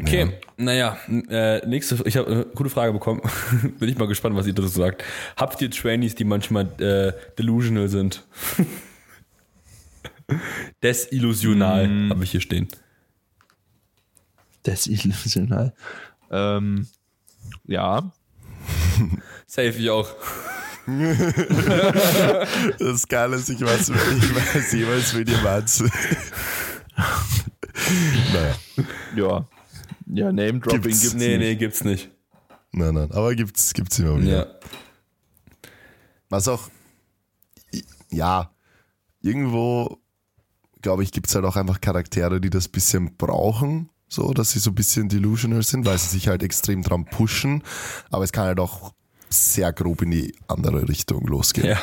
[0.00, 0.96] Okay, naja,
[1.28, 3.20] äh, nächste, ich habe eine gute Frage bekommen.
[3.78, 5.04] Bin ich mal gespannt, was ihr dazu sagt.
[5.36, 8.24] Habt ihr Trainees, die manchmal äh, delusional sind?
[10.82, 12.10] Desillusional, Mm.
[12.10, 12.68] habe ich hier stehen.
[14.66, 15.72] Desillusional.
[16.30, 16.86] Ähm,
[17.66, 18.12] ja.
[19.46, 20.08] Safe ich auch.
[22.78, 23.94] Das Geile ist, ich weiß, ich
[24.34, 25.82] weiß jeweils, wen ihr meint.
[28.32, 28.54] naja,
[29.16, 29.48] Ja.
[30.12, 31.02] Ja, Name-Dropping Gibt's.
[31.02, 31.38] gibt's, Nee, nicht.
[31.38, 32.10] nee, gibt's nicht.
[32.72, 34.46] nein, nein, aber gibt's, gibt's immer wieder.
[34.46, 34.46] Ja.
[36.28, 36.68] Was auch,
[38.10, 38.50] ja,
[39.20, 40.00] irgendwo,
[40.82, 44.58] glaube ich, gibt es halt auch einfach Charaktere, die das bisschen brauchen, so, dass sie
[44.58, 47.62] so ein bisschen delusional sind, weil sie sich halt extrem dran pushen,
[48.10, 48.92] aber es kann halt auch
[49.28, 51.68] sehr grob in die andere Richtung losgehen.
[51.68, 51.78] ja.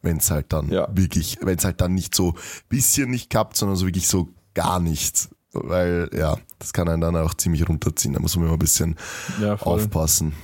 [0.00, 0.86] Wenn es halt dann Ja.
[0.92, 2.34] wirklich, wenn es halt dann nicht so
[2.68, 5.28] bisschen nicht klappt, sondern so wirklich so gar nichts.
[5.52, 8.14] Weil, ja, das kann einen dann auch ziemlich runterziehen.
[8.14, 8.96] Da muss man immer ein bisschen
[9.40, 10.34] Ja, aufpassen.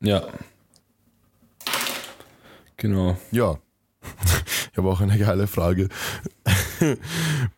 [0.00, 0.22] Ja.
[2.78, 3.18] Genau.
[3.30, 3.58] Ja.
[4.72, 5.88] Ich habe auch eine geile Frage.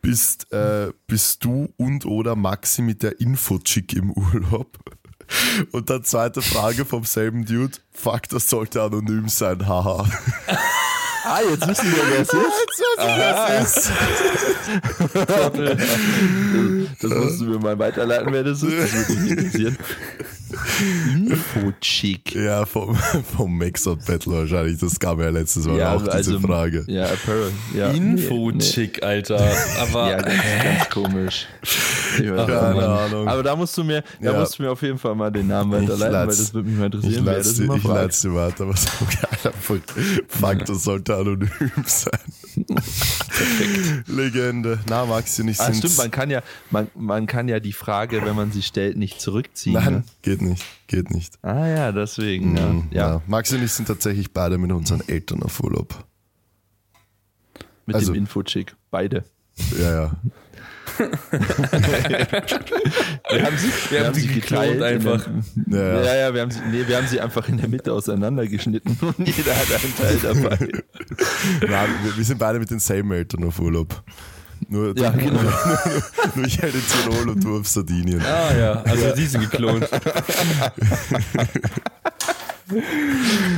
[0.01, 4.77] bist, äh, bist du und oder Maxi mit der Info-Chick im Urlaub?
[5.71, 7.77] Und dann zweite Frage vom selben Dude.
[7.91, 10.07] Fuck, das sollte anonym sein, haha.
[11.25, 12.35] Ah, jetzt wissen wir, wer es ist.
[12.35, 13.91] Jetzt weiß ich, wer es ist.
[17.01, 18.71] Das musst du mir mal weiterleiten, wer das ist.
[18.77, 19.77] Das würde mich interessieren.
[21.27, 22.35] Info-Chick.
[22.35, 22.95] Ja, vom,
[23.35, 24.79] vom Maxot Battle wahrscheinlich.
[24.79, 26.83] Das gab ja letztes Mal Ja, auch diese also- Frage.
[26.87, 27.51] Ja, Apparel.
[27.75, 29.39] Ja, Info-Chick, Alter.
[29.81, 31.47] Aber Nee, ja, ganz, ganz komisch.
[31.63, 32.87] Ich weiß Keine.
[32.87, 33.27] Ahnung.
[33.27, 34.39] Aber da musst du mir, da Ja.
[34.39, 36.77] musst du mir auf jeden Fall mal den Namen Ich weiterleiten, weil das würde mich
[36.79, 37.95] mal Ich interessieren, wer das leite immer ich fragt.
[38.01, 39.75] leit's dir weiter, aber so geil einfach.
[40.27, 41.49] Fuck, das sollte anonym
[41.85, 42.19] sein.
[44.07, 44.79] Legende.
[44.89, 48.23] Na, Maxi und ich Ah, stimmt, man kann ja, man, man kann ja die Frage,
[48.25, 49.73] wenn man sie stellt, nicht zurückziehen.
[49.75, 50.03] Nein, Ne?
[50.21, 50.63] geht nicht.
[50.87, 51.37] Geht nicht.
[51.43, 52.51] Ah ja, deswegen.
[52.53, 53.13] Mhm, ja.
[53.15, 53.21] ja.
[53.27, 56.03] Maxi und ich sind tatsächlich beide mit unseren Eltern auf Urlaub.
[57.85, 58.75] Mit Also- dem Info-Chick.
[58.91, 59.23] Beide.
[59.79, 60.11] Ja, ja.
[63.29, 65.27] Wir haben sie, wir haben sie geklont geteilt in einfach.
[65.67, 66.15] Ja, ja.
[66.15, 69.55] Ja, wir haben sie, nee, wir haben sie einfach in der Mitte auseinandergeschnitten und jeder
[69.55, 70.57] hat einen Teil dabei.
[71.61, 74.03] Nein, wir, wir sind beide mit denselben Eltern auf Urlaub.
[74.69, 75.41] Nur, Ja, genau.
[76.35, 78.21] nur ich in Tirol und du auf Sardinien.
[78.21, 79.87] Ah ja, also die sind geklont.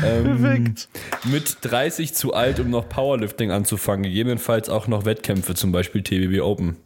[0.04, 0.90] ähm, Perfekt.
[1.26, 6.42] Mit 30 zu alt, um noch Powerlifting anzufangen, gegebenenfalls auch noch Wettkämpfe, zum Beispiel TBB
[6.42, 6.78] Open.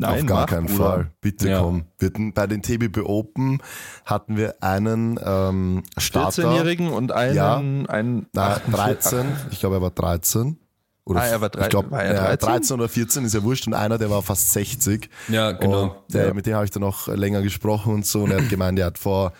[0.00, 0.78] Nein, auf gar mach, keinen Bruder.
[0.90, 1.10] Fall.
[1.20, 1.60] Bitte Ja.
[1.60, 1.84] komm.
[1.98, 3.62] Wir hatten, bei den TBB Open
[4.04, 6.42] hatten wir einen ähm, Starter.
[6.50, 7.56] 14-Jährigen und einen, Ja.
[7.56, 9.26] einen Na, 48 13.
[9.50, 10.58] Ich glaube, er war 13.
[11.04, 12.48] Oder Ah, er war drei- ich glaube, war er ja, 13?
[12.48, 15.08] 13 oder 14 ist ja wurscht und einer, der war fast 60.
[15.28, 15.82] Ja, genau.
[15.84, 16.34] Und der, Ja.
[16.34, 18.86] mit dem habe ich dann auch länger gesprochen und so und er hat gemeint, er
[18.86, 19.32] hat vor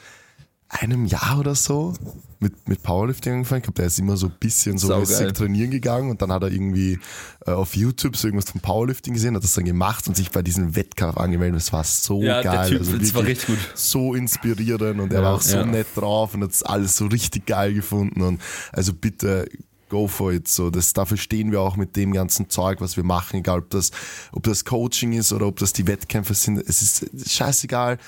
[0.69, 1.95] einem Jahr oder so
[2.39, 3.59] mit, mit Powerlifting angefangen.
[3.61, 6.43] Ich glaube, der ist immer so ein bisschen so mäßig trainieren gegangen und dann hat
[6.43, 6.99] er irgendwie
[7.47, 10.43] äh, auf YouTube so irgendwas vom Powerlifting gesehen, hat das dann gemacht und sich bei
[10.43, 11.61] diesem Wettkampf angemeldet.
[11.61, 12.71] Das war so Ja, geil.
[12.71, 13.59] Typ, also das war richtig gut.
[13.75, 15.65] So inspirierend und er Ja, war auch so ja.
[15.67, 18.41] nett drauf und hat das alles so richtig geil gefunden und
[18.73, 19.49] also bitte
[19.89, 20.49] go for it.
[20.49, 23.71] So, das, dafür stehen wir auch mit dem ganzen Zeug, was wir machen, egal ob
[23.71, 23.91] das,
[24.33, 26.59] ob das Coaching ist oder ob das die Wettkämpfe sind.
[26.59, 27.99] Es ist scheißegal.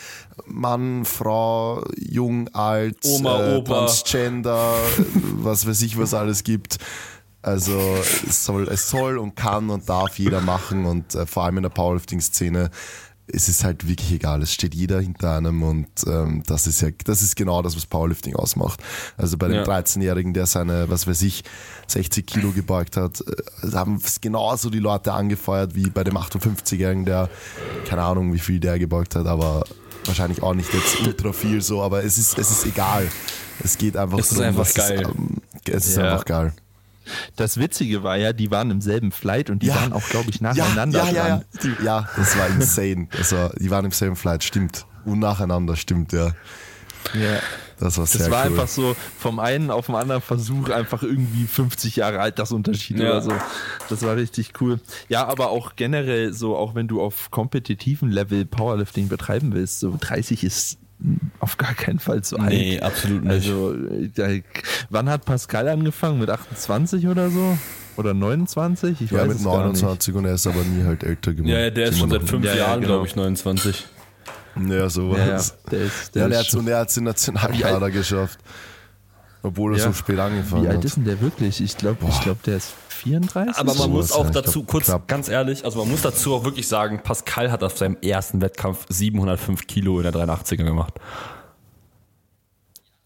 [0.46, 3.86] Mann, Frau, jung, alt, Oma, äh, Opa.
[3.86, 4.74] Transgender,
[5.14, 6.78] was weiß ich, was alles gibt.
[7.40, 7.78] Also
[8.28, 11.62] es soll, es soll und kann und darf jeder machen und äh, vor allem in
[11.62, 12.70] der Powerlifting-Szene
[13.32, 14.42] es ist halt wirklich egal.
[14.42, 17.86] Es steht jeder hinter einem und ähm, das ist ja, das ist genau das, was
[17.86, 18.82] Powerlifting ausmacht.
[19.16, 19.64] Also bei dem Ja.
[19.64, 21.44] 13-Jährigen, der seine, was weiß ich,
[21.86, 27.04] 60 Kilo gebeugt hat, äh, haben es genauso die Leute angefeuert wie bei dem 58-Jährigen,
[27.04, 27.28] der
[27.86, 29.64] keine Ahnung, wie viel der gebeugt hat, aber
[30.04, 33.06] wahrscheinlich auch nicht jetzt ultra viel so, aber es ist, es ist egal.
[33.62, 35.02] Es geht einfach Es ist drum, einfach geil.
[35.02, 36.04] Es, ähm, es ist Ja.
[36.12, 36.52] einfach geil.
[37.36, 39.76] Das Witzige war ja, die waren im selben Flight und die Ja.
[39.76, 41.44] waren auch, glaube ich, nacheinander ja, ja, ja, dran.
[41.52, 41.60] ja.
[41.76, 43.08] Die, ja, das war insane.
[43.16, 44.86] Also, die waren im selben Flight, stimmt.
[45.04, 46.32] Und nacheinander, stimmt, ja.
[47.14, 47.38] Ja.
[47.78, 48.50] Das war sehr Das war cool.
[48.52, 53.10] einfach so vom einen auf den anderen Versuch einfach irgendwie 50 Jahre Altersunterschied Ja.
[53.10, 53.32] oder so.
[53.88, 54.80] Das war richtig cool.
[55.08, 59.96] Ja, aber auch generell so, auch wenn du auf kompetitiven Level Powerlifting betreiben willst, so
[59.98, 60.78] 30 ist
[61.40, 62.50] auf gar keinen Fall zu alt.
[62.50, 63.32] Nee, absolut nicht.
[63.34, 63.74] Also,
[64.16, 64.28] da,
[64.90, 66.18] wann hat Pascal angefangen?
[66.18, 67.56] Mit 28 oder so?
[67.96, 69.00] Oder 29?
[69.00, 69.82] Ich ja, weiß mit es gar nicht.
[69.82, 71.48] 29 und er ist aber nie halt älter geworden.
[71.50, 72.94] ja, ja, der ist schon seit fünf Ja, ja, Jahren, genau.
[72.94, 73.86] glaube ich, 29.
[74.68, 75.18] Ja, sowas.
[75.18, 78.38] Ja, ja, der ist, der Ja, der ist hat und er hat den Nationalkader geschafft.
[79.42, 79.84] Obwohl er Ja.
[79.84, 80.84] so spät angefangen Wie alt hat.
[80.84, 81.60] ist denn der wirklich?
[81.60, 83.56] Ich glaube, ich glaub, der ist 34.
[83.56, 85.08] Aber man sowas, muss auch dazu, glaub, kurz, knapp.
[85.08, 88.86] ganz ehrlich, also man muss dazu auch wirklich sagen, Pascal hat auf seinem ersten Wettkampf
[88.88, 90.94] 705 Kilo in der 83er gemacht.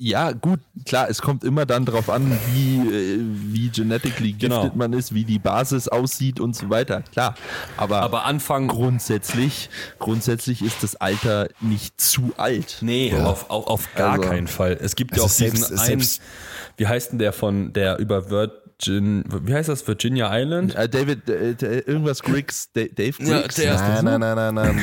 [0.05, 4.73] Ja, gut, klar, es kommt immer dann drauf an, wie, äh, wie genetically gifted Genau.
[4.75, 7.37] man ist, wie die Basis aussieht und so weiter, klar.
[7.77, 9.71] Aber, Aber Anfang, grundsätzlich,
[10.01, 12.79] grundsätzlich ist das Alter nicht zu alt.
[12.81, 13.27] nee, Ja.
[13.27, 14.77] auf, auf, auf gar Also- keinen Fall.
[14.81, 16.23] Es gibt ja Also auch diesen selbst- einen, selbst-
[16.79, 18.29] wie heißt denn der von, der über
[18.87, 20.75] Virgin, wie heißt das, Virginia Island?
[20.75, 23.57] Äh, David, äh, der- irgendwas Griggs, Da- Dave Griggs.
[23.57, 24.03] Ja, der ist Nein, so.
[24.05, 24.81] nein, nein, nein, nein.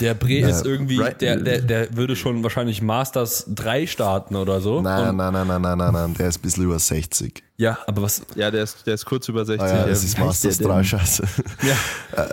[0.00, 4.80] Der Bre ist irgendwie, der, der, der würde schon wahrscheinlich Masters 3 starten oder so.
[4.82, 6.14] Nein, nein, nein, nein, nein, nein, nein.
[6.14, 7.44] Der ist ein bisschen über 60.
[7.58, 9.62] ja, aber was, Ja, der ist, der ist kurz über 60.
[9.62, 10.84] Ah ja, das Wie ist Masters der 3, denn?
[10.84, 11.22] scheiße.
[11.62, 12.26] Ja.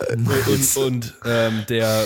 [0.47, 2.03] und und ähm, der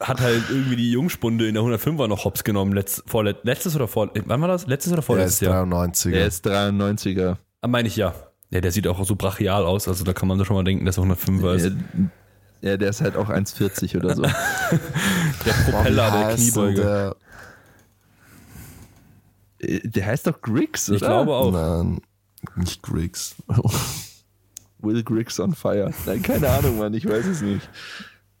[0.00, 2.74] hat halt irgendwie die Jungspunde in der 105er noch hops genommen.
[2.74, 4.66] Letzt, vorlet, letztes oder vor, wann war das?
[4.66, 5.64] Letztes oder Der vorletztes ist Jahr?
[5.64, 6.10] 93er.
[6.10, 7.36] Der ist 93er.
[7.64, 8.14] Ah, meine ich ja.
[8.50, 9.88] Ja, der sieht auch so brachial aus.
[9.88, 11.64] Also da kann man doch schon mal denken, dass er 105er ist.
[11.64, 14.22] Ja, ja, der ist halt auch 1,40 oder so.
[15.46, 16.82] Der Propeller, der heißt denn Kniebeuge.
[16.82, 17.16] der?
[19.66, 20.96] Äh, der heißt doch Griggs, oder?
[20.96, 21.52] Ich glaube auch.
[21.52, 22.02] Nein,
[22.56, 23.34] nicht Griggs.
[24.80, 25.90] Will Griggs on Fire.
[26.04, 27.66] Nein, keine Ahnung, Mann, ich weiß es nicht.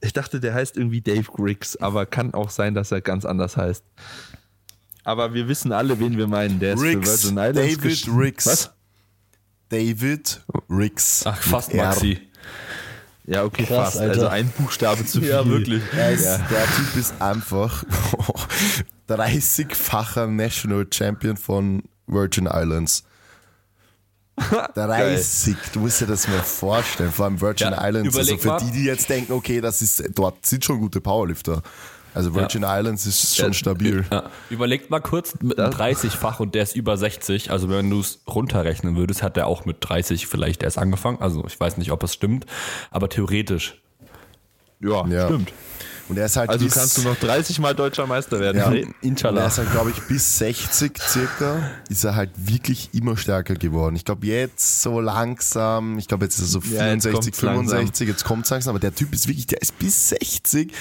[0.02, 3.56] Ich dachte, der heißt irgendwie Dave Griggs, aber kann auch sein, dass er ganz anders
[3.56, 3.84] heißt.
[5.02, 6.60] Aber wir wissen alle, wen wir meinen.
[6.60, 7.24] Der ist für Riggs.
[7.24, 8.46] Virgin Islands David Riggs.
[8.46, 8.73] Was?
[9.74, 11.22] David Riggs.
[11.26, 11.86] Ach, fast R.
[11.88, 12.20] Maxi.
[13.26, 13.98] Ja, okay, Krass, fast.
[13.98, 14.12] Alter.
[14.12, 15.30] Also ein Buchstabe zu viel.
[15.30, 15.82] Ja, wirklich.
[15.96, 16.38] Er ist, Ja.
[16.38, 17.84] Der Typ ist einfach
[19.08, 23.04] 30-facher National Champion von Virgin Islands.
[24.74, 28.16] 30, du musst dir das mal vorstellen, vor allem Virgin Ja, Islands.
[28.16, 28.58] Also für mal.
[28.60, 31.62] die, die jetzt denken, okay, das ist, dort sind schon gute Powerlifter.
[32.14, 34.04] Also Virgin Islands ist schon Ja, stabil.
[34.10, 34.30] Ja.
[34.48, 37.50] Überlegt mal kurz mit einem 30-fach und der ist über 60.
[37.50, 41.18] Also wenn du es runterrechnen würdest, hat der auch mit 30 vielleicht erst angefangen.
[41.20, 42.46] Also ich weiß nicht, ob es stimmt,
[42.90, 43.80] aber theoretisch.
[44.80, 45.26] Ja, Ja.
[45.26, 45.52] stimmt.
[46.08, 48.58] Und er ist halt Also bis, kannst du noch 30 Mal deutscher Meister werden.
[48.58, 48.66] Ja.
[48.68, 49.42] Und Inshallah.
[49.42, 53.96] er ist halt, glaube ich, bis 60 circa, ist er halt wirklich immer stärker geworden.
[53.96, 57.42] Ich glaube, jetzt so langsam, ich glaube, jetzt ist er so Ja, jetzt 64, kommt's
[57.42, 57.78] langsam.
[57.78, 60.72] 65, jetzt kommt es langsam, aber der Typ ist wirklich, der ist bis 60.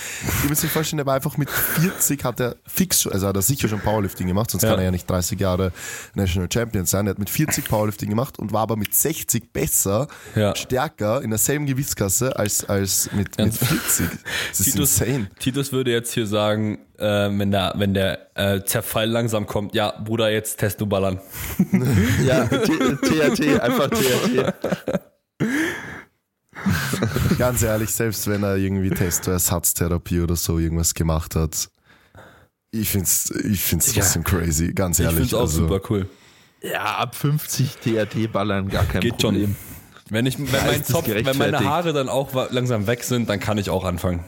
[0.44, 3.42] Ich muss mir vorstellen, der war einfach mit 40, hat er fix, also hat er
[3.42, 4.70] sicher schon Powerlifting gemacht, sonst Ja.
[4.72, 5.72] kann er ja nicht 30 Jahre
[6.16, 7.08] National Champion sein.
[7.08, 10.56] Er hat mit 40 Powerlifting gemacht und war aber mit 60 besser, Ja.
[10.56, 14.10] stärker, in derselben Gewichtskasse als, als mit, mit 40.
[14.50, 15.13] Das ist Titus, insane.
[15.40, 19.92] Titus würde jetzt hier sagen, äh, wenn der, wenn der äh, Zerfall langsam kommt, ja,
[20.04, 21.20] Bruder, jetzt test du ballern.
[22.24, 24.54] Ja, THT, einfach THT.
[27.38, 31.70] Ganz ehrlich, selbst wenn er irgendwie Testoersatztherapie oder so irgendwas gemacht hat,
[32.72, 35.18] ich find's, ich find's trotzdem crazy, ganz Ich ehrlich.
[35.18, 36.10] finde es auch also, super cool.
[36.62, 39.56] Ja, ab 50 THT ballern, gar kein Geht Problem.
[39.56, 39.56] schon.
[40.10, 41.60] Wenn, ich, wenn, Ja, mein Zopf, wenn meine?
[41.60, 44.24] Haare dann auch langsam weg sind, dann kann ich auch anfangen.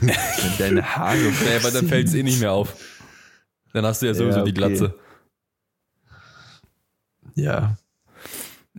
[0.00, 0.12] Wenn
[0.58, 2.74] deine Haare Ja, weil dann fällt es eh nicht mehr auf.
[3.72, 4.58] Dann hast du ja sowieso Ja, die okay.
[4.60, 4.94] Glatze.
[7.34, 7.76] Ja.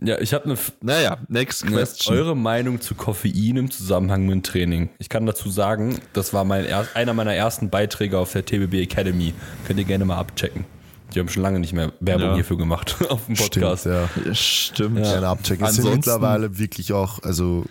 [0.02, 2.16] Ja, ich habe eine Naja, next Ne, question.
[2.16, 4.88] Eure Meinung zu Koffein im Zusammenhang mit dem Training.
[4.98, 8.74] Ich kann dazu sagen, das war mein er einer meiner ersten Beiträge auf der TBB
[8.82, 9.34] Academy.
[9.66, 10.64] Könnt ihr gerne mal abchecken.
[11.14, 12.34] Die haben schon lange nicht mehr Werbung Ja.
[12.36, 13.86] hierfür gemacht auf dem Stimmt, Podcast.
[13.86, 14.08] ja.
[14.24, 14.96] Ja, Stimmt.
[15.02, 15.66] Gerne abchecken.
[15.66, 17.66] Es sind mittlerweile wirklich auch, also,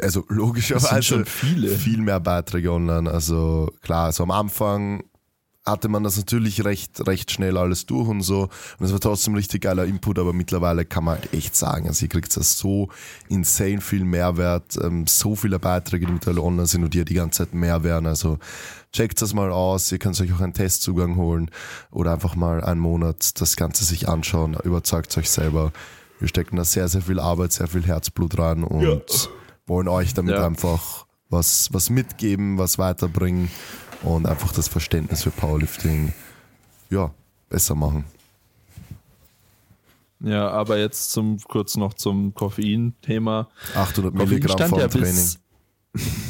[0.00, 3.10] also logischerweise schon viel mehr Beiträge online.
[3.10, 5.02] Also klar, so am Anfang
[5.66, 8.50] hatte man das natürlich recht, recht schnell alles durch und so.
[8.78, 12.04] Und es war trotzdem richtig geiler Input, aber mittlerweile kann man halt echt sagen, also
[12.04, 12.90] ihr kriegt das so
[13.28, 17.14] insane viel Mehrwert, ähm, so viele Beiträge, die mittlerweile online sind und die ja die
[17.14, 18.06] ganze Zeit mehr werden.
[18.06, 18.38] Also
[18.92, 21.50] checkt das mal aus, ihr könnt euch auch einen Testzugang holen
[21.90, 25.72] oder einfach mal einen Monat das Ganze sich anschauen, überzeugt euch selber.
[26.20, 29.30] Wir stecken da sehr, sehr viel Arbeit, sehr viel Herzblut rein und
[29.66, 30.46] wollen euch damit Ja.
[30.46, 33.50] einfach was, was mitgeben, was weiterbringen
[34.02, 36.12] und einfach das Verständnis für Powerlifting
[36.90, 37.12] ja,
[37.48, 38.04] besser machen.
[40.20, 43.48] Ja, aber jetzt zum kurz noch zum Koffein-Thema.
[43.74, 45.28] 800 Koffein Milligramm vor ja dem Training.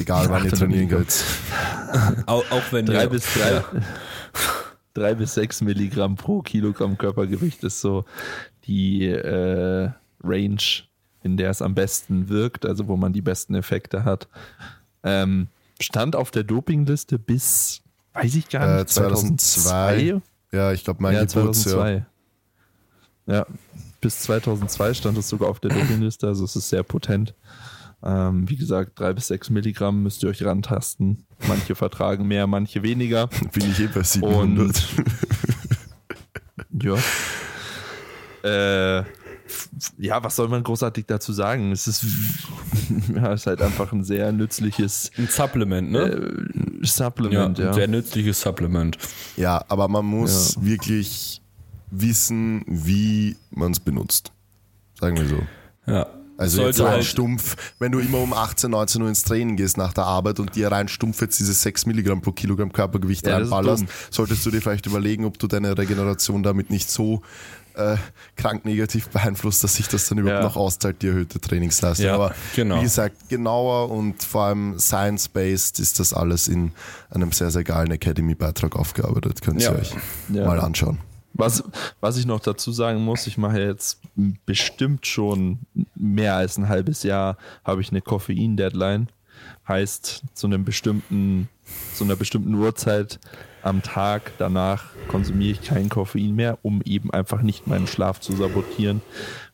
[0.01, 1.25] Egal wann ihr 800 trainieren geht.
[2.27, 3.63] Auch, auch wenn drei bis drei,
[4.95, 8.05] drei bis sechs Milligramm pro Kilogramm Körpergewicht ist so
[8.67, 9.91] die äh,
[10.23, 10.59] Range,
[11.25, 14.29] in der es am besten wirkt, also wo man die besten Effekte hat.
[15.03, 15.49] Ähm,
[15.81, 20.21] stand auf der Dopingliste bis, weiß ich gar Äh, nicht, 2002.
[20.53, 21.75] Ja, ich glaube mein ja, Geburtsjahr.
[21.75, 22.07] 2002.
[23.27, 23.47] Ja,
[24.01, 27.35] bis 2002 stand es sogar auf der Dopingliste, also es ist sehr potent.
[28.03, 31.25] Ähm, wie gesagt, drei bis sechs Milligramm müsst ihr euch rantasten.
[31.49, 33.29] Manche vertragen mehr, manche weniger.
[33.53, 34.85] Bin ich eh bei 700.
[36.83, 36.97] Ja.
[38.43, 39.05] Äh,
[39.99, 41.73] ja, was soll man großartig dazu sagen?
[41.73, 42.05] Es ist,
[43.15, 45.99] ja, es ist halt einfach ein sehr nützliches ein Supplement, ne?
[46.01, 47.69] äh, ja, Supplement, ja.
[47.69, 48.99] ein sehr nützliches Supplement.
[49.37, 51.43] Ja, aber man muss wirklich
[51.91, 54.33] wissen, wie man es benutzt.
[55.01, 55.43] Sagen wir so.
[55.87, 56.07] Ja.
[56.37, 59.57] Also Sollte jetzt rein halt- stumpf, wenn du immer um 18, 19 Uhr ins Training
[59.57, 63.27] gehst nach der Arbeit und dir rein stumpf jetzt diese 6 Milligramm pro Kilogramm Körpergewicht
[63.27, 67.23] Ja, reinballerst, solltest du dir vielleicht überlegen, ob du deine Regeneration damit nicht so
[67.77, 67.97] äh,
[68.37, 70.49] krank negativ beeinflusst, dass sich das dann überhaupt Ja.
[70.49, 72.07] noch auszahlt, die erhöhte Trainingsleistung.
[72.07, 72.79] Ja, Aber genau.
[72.79, 76.71] wie gesagt, genauer und vor allem science-based ist das alles in
[77.11, 79.43] einem sehr, sehr geilen Academy-Beitrag aufgearbeitet.
[79.43, 79.93] Könnt ihr euch
[80.29, 80.99] mal anschauen.
[81.35, 81.65] Was,
[82.01, 84.01] was ich noch dazu sagen muss, ich mache jetzt
[84.47, 85.59] bestimmt schon
[85.95, 89.09] mehr als ein halbes Jahr, habe ich eine Koffein-Deadline.
[89.67, 91.49] Heißt, zu einem bestimmten,
[91.95, 93.19] zu einer bestimmten Uhrzeit
[93.63, 98.33] am Tag danach konsumiere ich kein Koffein mehr, um eben einfach nicht meinen Schlaf zu
[98.37, 99.01] sabotieren.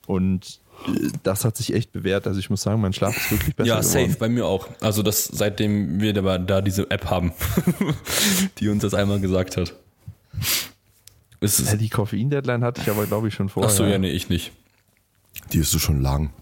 [0.07, 2.26] Und äh, das hat sich echt bewährt.
[2.26, 4.09] Also ich muss sagen, mein Schlaf ist wirklich besser Ja, geworden.
[4.09, 4.68] safe, bei mir auch.
[4.81, 7.33] Also das, seitdem wir da diese App haben,
[8.59, 9.74] die uns das einmal gesagt hat.
[11.41, 13.70] Ist, die Koffein-Deadline hatte ich aber, glaube ich, schon vorher.
[13.70, 14.53] ach so, ja, nee, ich nicht.
[15.53, 16.32] Die hast du schon lang.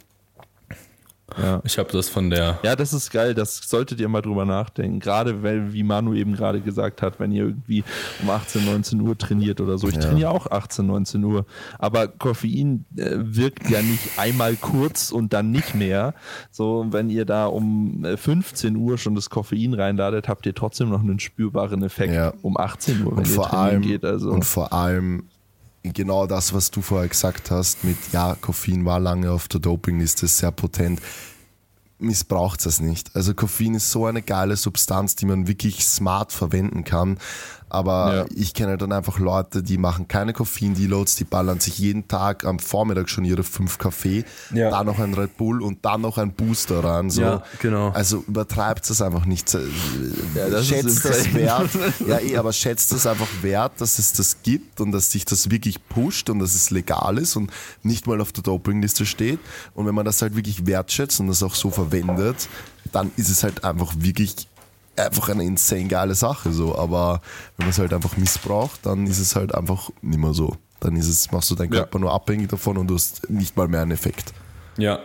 [1.37, 1.61] Ja.
[1.65, 4.99] Ich habe das von der, Ja, das ist geil, das solltet ihr mal drüber nachdenken.
[4.99, 7.85] Gerade weil, wie Manu eben gerade gesagt hat, wenn ihr irgendwie
[8.23, 9.89] um 18, 19 Uhr trainiert oder so.
[9.89, 10.01] Ich Ja.
[10.01, 11.45] trainiere auch 18, 19 Uhr.
[11.79, 16.15] Aber Koffein äh, wirkt ja nicht einmal kurz und dann nicht mehr.
[16.51, 20.89] So, wenn ihr da um äh, 15 Uhr schon das Koffein reinladet, habt ihr trotzdem
[20.89, 22.33] noch einen spürbaren Effekt Ja.
[22.43, 24.05] um 18 Uhr, wenn Und ihr vor, trainieren allem, geht.
[24.05, 25.25] Also, und vor allem
[25.83, 30.27] genau das, was du vorher gesagt hast, mit ja, Koffein war lange auf der Dopingliste,
[30.27, 31.01] ist sehr potent.
[32.01, 33.15] Missbraucht es nicht.
[33.17, 37.19] Also Koffein ist so eine geile Substanz, die man wirklich smart verwenden kann.
[37.71, 38.25] Aber Ja.
[38.35, 42.59] ich kenne dann einfach Leute, die machen keine Koffein-Deloads, die ballern sich jeden Tag am
[42.59, 44.71] Vormittag schon ihre fünf Kaffee, Ja.
[44.71, 47.11] dann noch ein Red Bull und dann noch ein Booster rein.
[47.11, 47.23] So.
[47.23, 47.91] Ja, genau.
[47.91, 49.53] Also übertreibt es einfach nicht.
[50.35, 51.69] Ja, das schätzt das wert.
[52.07, 55.51] Ja, eh, aber schätzt es einfach wert, dass es das gibt und dass sich das
[55.51, 57.51] wirklich pusht und dass es legal ist und
[57.83, 59.39] nicht mal auf der Dopingliste steht.
[59.75, 62.49] Und wenn man das halt wirklich wertschätzt und das auch so verwendet,
[62.93, 64.49] dann ist es halt einfach wirklich
[64.99, 66.77] einfach eine insane geile Sache so.
[66.79, 67.21] Aber
[67.57, 70.57] wenn man es halt einfach missbraucht, dann ist es halt einfach nicht mehr so.
[70.81, 71.81] Dann ist es, machst du deinen Ja.
[71.81, 74.33] Körper nur abhängig davon und du hast nicht mal mehr einen Effekt.
[74.77, 74.99] ja.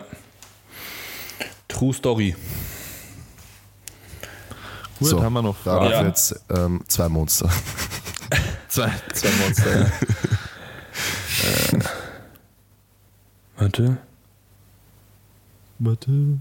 [1.66, 2.36] True Story.
[5.00, 5.90] Gut, so, haben wir noch Darauf?
[5.90, 6.04] Ja.
[6.06, 7.50] jetzt ähm, zwei Monster.
[8.68, 9.80] Zwei, zwei Monster.
[9.80, 11.78] ja.
[13.56, 13.96] Warte.
[15.78, 16.38] Warte.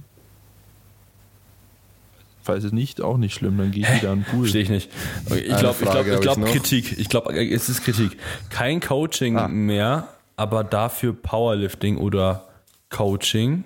[2.43, 4.41] Falls es nicht, auch nicht schlimm, dann gehe ich wieder an den Pool.
[4.41, 4.91] Verstehe ich nicht.
[5.33, 6.43] Ich glaube, ich Frage glaube, ich glaube.
[6.51, 6.99] Kritik.
[6.99, 8.17] Ich glaube, es ist Kritik.
[8.49, 9.47] Kein Coaching Ah.
[9.47, 12.47] mehr, aber dafür Powerlifting oder
[12.89, 13.63] Coaching.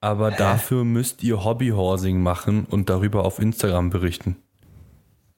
[0.00, 4.36] Aber dafür müsst ihr Hobbyhorsing machen und darüber auf Instagram berichten.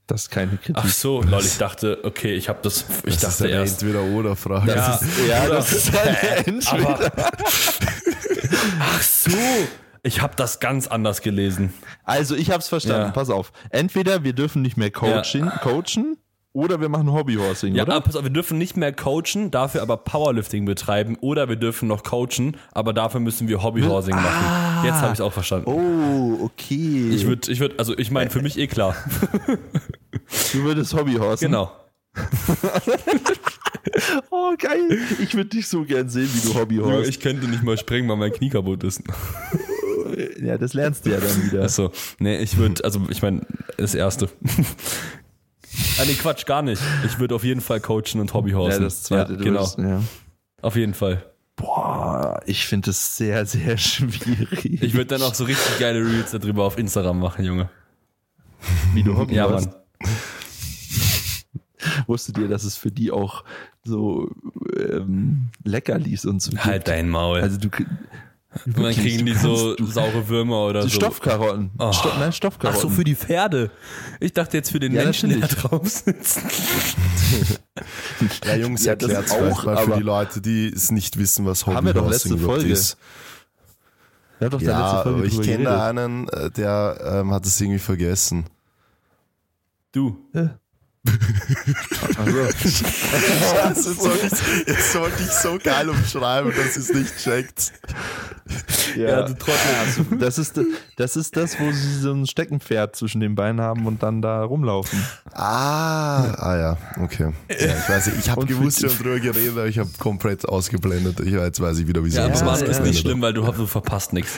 [0.07, 0.77] Das ist keine Kritik.
[0.77, 3.83] Ach so, lol, ich dachte, okay, ich habe das, ich Das ist dachte eine erst.
[3.83, 4.71] Entweder-Oder-Frage.
[4.71, 7.13] Ja, ja, oder- das ist eine Entweder.
[8.81, 9.31] Ach so,
[10.03, 11.73] ich habe das ganz anders gelesen.
[12.05, 13.07] Also ich habe es verstanden.
[13.07, 13.11] Ja.
[13.13, 13.53] Pass auf.
[13.71, 16.17] Entweder wir dürfen nicht mehr coachen, coachen
[16.53, 17.95] oder wir machen Hobbyhorsing, Ja, oder?
[17.95, 21.89] aber pass auf, wir dürfen nicht mehr coachen, dafür aber Powerlifting betreiben oder wir dürfen
[21.89, 24.85] noch coachen, aber dafür müssen wir Hobbyhorsing machen.
[24.85, 25.67] Jetzt habe ich es auch verstanden.
[25.71, 27.11] Oh, okay.
[27.11, 28.95] Ich würde, ich würde, also ich meine, für mich eh klar.
[30.53, 31.49] du würdest Hobbyhorsen.
[31.49, 31.73] Genau.
[34.31, 34.99] Oh, geil.
[35.21, 37.09] Ich würde dich so gern sehen, wie du Hobbyhorst.
[37.11, 39.03] Ich könnte nicht mal springen, weil mein Knie kaputt ist.
[40.41, 41.63] Ja, das lernst du ja dann wieder.
[41.65, 43.43] Achso, nee, ich würde, also ich meine,
[43.77, 44.29] das erste.
[45.99, 46.83] ah, nee, Quatsch, gar nicht.
[47.07, 48.83] Ich würde auf jeden Fall coachen und Ja, Hobbyhorsen.
[48.83, 49.35] das zweite.
[49.35, 49.67] Ja, genau.
[49.79, 50.03] Ja.
[50.61, 51.25] Auf jeden Fall.
[51.57, 54.83] Boah, ich finde es sehr, sehr schwierig.
[54.83, 57.69] Ich würde dann auch so richtig geile Reels darüber auf Instagram machen, Junge.
[58.95, 59.67] wie du Hobby Ja, hast.
[59.67, 59.75] Mann.
[62.07, 63.45] Wusstet ihr, dass es für die auch
[63.85, 64.31] so
[64.79, 66.65] ähm, Leckerlis und so gibt?
[66.65, 67.41] Halt dein Maul.
[67.41, 67.69] Also du,
[68.67, 70.89] und dann kriegen die so saure Würmer oder so.
[70.91, 71.71] Stoffkarotten.
[71.79, 71.93] Oh.
[71.93, 72.79] Sto nein, Stoffkarotten.
[72.79, 73.71] Ach so, für die Pferde.
[74.21, 76.41] Ich dachte jetzt für den Ja, Menschen, der da drauf sitzt.
[78.45, 81.67] Ja, Jungs, Ja, erklärt auch, vielleicht mal für die Leute, die es nicht wissen, was
[81.67, 82.71] Haben wir doch letzte Folge.
[82.71, 82.97] ist.
[84.39, 87.61] Wir haben doch Ja, letzte Folge aber ich kenne einen, äh, der ähm, hat es
[87.61, 88.45] irgendwie vergessen.
[89.93, 90.19] Du.
[90.35, 90.49] Ach
[91.05, 91.13] so.
[93.93, 97.73] Jetzt sollte ich, jetzt sollte ich so geil umschreiben, dass es nicht checkt.
[98.97, 100.19] Ja, du Trottel.
[100.19, 100.61] Das ist,
[100.97, 104.45] das ist das, wo sie so ein Steckenpferd zwischen den Beinen haben und dann da
[104.45, 105.03] rumlaufen.
[105.33, 107.33] Ah, ah ja, okay.
[107.49, 110.49] Ja, ich weiß nicht, ich habe gewusst, wir haben drüber geredet, aber ich habe komplett
[110.49, 111.21] ausgeblendet.
[111.21, 113.43] Ich, jetzt weiß ich wieder, wieso Ja, das Mann, ist ausgeblendet nicht schlimm, weil du,
[113.43, 114.33] du verpasst nichts.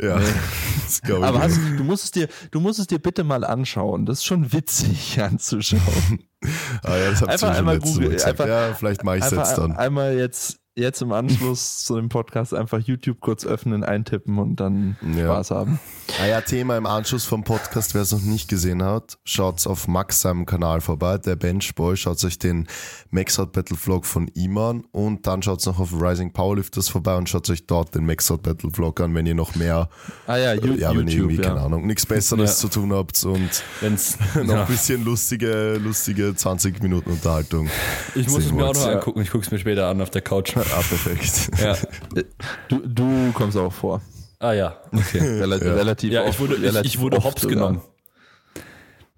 [0.00, 0.18] Ja,
[0.84, 3.44] das glaub ich Aber hast, du, musst es dir, du musst es dir bitte mal
[3.44, 4.06] anschauen.
[4.06, 5.80] Das ist schon witzig anzuschauen.
[6.82, 9.72] ah, ja, das einfach einmal einfach- ja, vielleicht mache ich es jetzt dann.
[9.76, 14.96] einmal jetzt, jetzt im Anschluss zu dem Podcast einfach YouTube kurz öffnen, eintippen und dann
[15.16, 15.24] Ja.
[15.32, 15.80] Spaß haben.
[16.20, 19.86] Ah ja, Thema im Anschluss vom Podcast, wer es noch nicht gesehen hat, schaut's auf
[19.88, 22.68] Max seinem Kanal vorbei, der Benchboy, schaut euch den
[23.10, 27.16] Max Out Battle Vlog von ihm an und dann schaut's noch auf Rising Powerlifters vorbei
[27.16, 29.90] und schaut euch dort den Max Out Battle Vlog an, wenn ihr noch mehr,
[30.26, 31.66] Ah ja, Ju ja, wenn ihr YouTube, irgendwie, keine ja.
[31.66, 32.56] Ahnung, nichts Besseres Ja.
[32.56, 34.60] zu tun habt und Wenn's, noch ja.
[34.62, 37.68] ein bisschen lustige, lustige 20 Minuten Unterhaltung.
[38.14, 39.20] Ich muss es mir auch noch angucken.
[39.20, 40.54] Ich guck's mir später an auf der Couch.
[40.56, 41.50] Ah, perfekt.
[41.62, 41.76] Ja.
[42.68, 44.00] Du, du kommst auch vor.
[44.38, 45.18] Ah ja, okay.
[45.40, 45.74] Rel Ja.
[45.74, 47.80] Relativ Ja, ich oft, wurde, ich, relativ ich wurde oft hops genommen.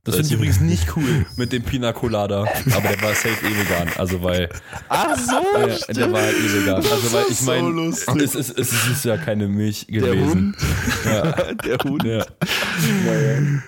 [0.04, 2.40] Das finde ich übrigens nicht cool mit dem Pina Colada.
[2.40, 3.88] Aber der war safe eh vegan.
[3.98, 4.48] Also weil
[4.88, 6.76] Ach so, äh, der war halt eh vegan.
[6.76, 8.22] Also weil ich so meine, lustig.
[8.22, 10.56] es, ist, es ist ja keine Milch der gewesen.
[10.56, 10.56] Hund.
[11.66, 12.04] der Hund.
[12.04, 12.24] Ja.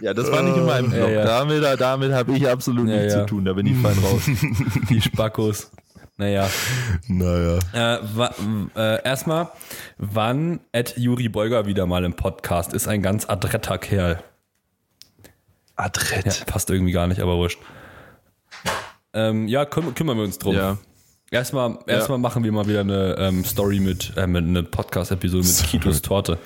[0.00, 1.08] Ja, das war nicht in meinem Blog.
[1.08, 1.24] Ja, ja.
[1.24, 3.20] Damit, damit habe ich absolut Ja, nichts ja.
[3.20, 3.44] zu tun.
[3.44, 4.22] Da bin ich fein raus.
[4.88, 5.70] Die Spackos.
[6.20, 6.50] Naja.
[7.08, 7.58] Naja.
[7.72, 8.34] Äh, wa-
[8.76, 9.48] äh, erstmal,
[9.96, 14.22] wann Ed Juri Beuger wieder mal im Podcast ist ein ganz adretter Kerl.
[15.76, 16.26] Adrett.
[16.26, 17.58] Ja, passt irgendwie gar nicht, aber wurscht.
[19.14, 20.54] Ähm, ja, küm kümmern wir uns drum.
[20.54, 20.76] Ja.
[21.30, 25.62] Erstmal, erstmal machen wir mal wieder eine ähm, Story mit, äh, mit eine Podcast-Episode mit
[25.70, 26.36] Kitos Torte.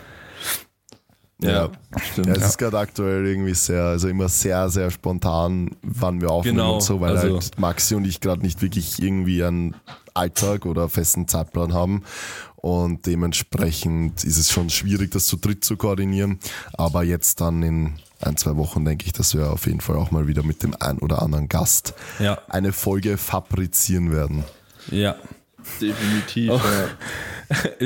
[1.42, 1.70] Ja.
[2.00, 2.28] stimmt.
[2.28, 6.58] Ja, es ist gerade aktuell irgendwie sehr, also immer sehr, sehr spontan, wann wir aufnehmen
[6.58, 9.74] Genau, und so, weil also- halt Maxi und ich gerade nicht wirklich irgendwie einen
[10.14, 12.02] Alltag oder festen Zeitplan haben.
[12.56, 16.38] Und dementsprechend ist es schon schwierig, das zu dritt zu koordinieren.
[16.72, 20.10] Aber jetzt dann in ein, zwei Wochen denke ich, dass wir auf jeden Fall auch
[20.10, 22.38] mal wieder mit dem ein oder anderen Gast Ja.
[22.48, 24.44] eine Folge fabrizieren werden.
[24.90, 25.16] Ja.
[25.80, 26.50] Definitiv.
[26.50, 26.60] Oh.
[26.62, 26.88] Ja.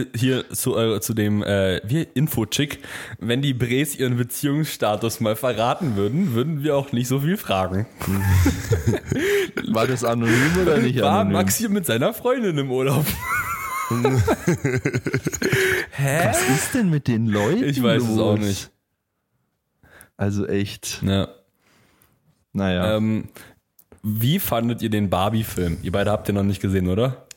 [0.15, 1.79] Hier zu, äh, zu dem äh,
[2.15, 2.81] Info-Chick.
[3.19, 7.87] Wenn die Bres ihren Beziehungsstatus mal verraten würden, würden wir auch nicht so viel fragen.
[9.69, 11.33] War das anonym oder nicht War anonym?
[11.35, 13.07] Maxi mit seiner Freundin im Urlaub?
[15.91, 16.29] Hä?
[16.29, 17.65] Was ist denn mit den Leuten?
[17.65, 18.47] Ich weiß es auch los?
[18.47, 18.71] nicht.
[20.17, 21.03] Also echt.
[21.03, 21.29] Ja.
[22.53, 22.97] Naja.
[22.97, 23.29] Ähm,
[24.03, 25.79] wie fandet ihr den Barbie-Film?
[25.83, 27.28] Ihr beide habt den noch nicht gesehen, oder?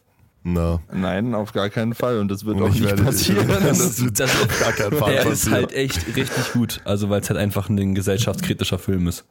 [0.43, 2.17] Na, Nein, auf gar keinen Fall.
[2.17, 3.47] Und das wird und auch ich nicht passieren.
[3.47, 5.53] das wird auf gar keinen Fall Der ist passieren.
[5.53, 6.81] halt echt richtig gut.
[6.83, 9.25] Also, weil es halt einfach ein gesellschaftskritischer Film ist.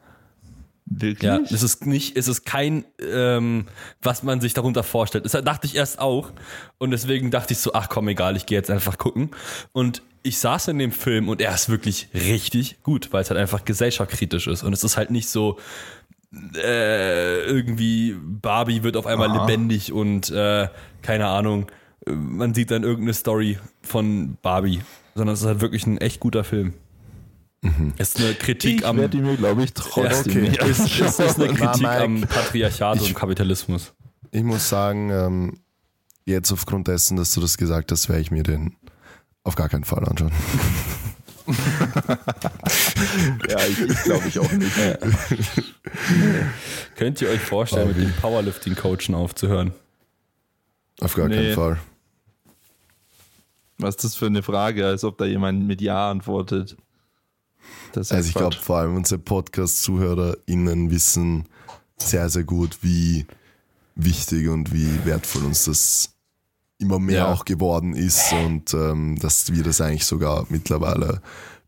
[0.85, 1.23] Wirklich?
[1.23, 3.65] Ja, es ist nicht, es ist kein, ähm,
[4.01, 5.25] was man sich darunter vorstellt.
[5.25, 6.31] Das dachte ich erst auch.
[6.79, 9.31] Und deswegen dachte ich so, ach komm, egal, ich gehe jetzt einfach gucken.
[9.73, 13.39] Und ich saß in dem Film und er ist wirklich richtig gut, weil es halt
[13.39, 14.63] einfach gesellschaftskritisch ist.
[14.63, 15.57] Und es ist halt nicht so,
[16.55, 19.45] äh, irgendwie Barbie wird auf einmal Aha.
[19.45, 20.67] lebendig und äh,
[21.01, 21.67] keine Ahnung,
[22.07, 24.81] man sieht dann irgendeine Story von Barbie,
[25.15, 26.73] sondern es ist halt wirklich ein echt guter Film.
[27.99, 30.49] Ist eine Kritik Ich am werde mir, glaube ich, trotzdem okay.
[30.49, 33.93] nicht ist, ist, ist eine Na, Kritik Mike, am Patriarchat ich- und Kapitalismus.
[34.31, 35.59] Ich muss sagen, ähm,
[36.25, 38.75] jetzt aufgrund dessen, dass du das gesagt hast, werde ich mir den
[39.43, 40.31] auf gar keinen Fall anschauen.
[43.49, 44.71] Ja, ich, ich glaube ich auch nicht.
[46.95, 49.71] Könnt ihr euch vorstellen, mit dem Powerlifting-Coachen aufzuhören?
[51.01, 51.35] Auf gar Nee.
[51.35, 51.79] keinen Fall.
[53.77, 56.77] Was ist das für eine Frage, als ob da jemand mit Ja antwortet?
[57.93, 61.45] Das ist ja Also ich glaube, vor allem unsere Podcast-ZuhörerInnen wissen
[61.97, 63.25] sehr, sehr gut, wie
[63.95, 66.13] wichtig und wie wertvoll uns das
[66.81, 67.31] immer mehr Ja.
[67.33, 71.21] auch geworden ist und ähm, dass wir das eigentlich sogar mittlerweile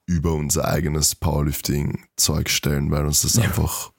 [0.06, 3.93] über unser eigenes Powerlifting-Zeug stellen, weil uns das einfach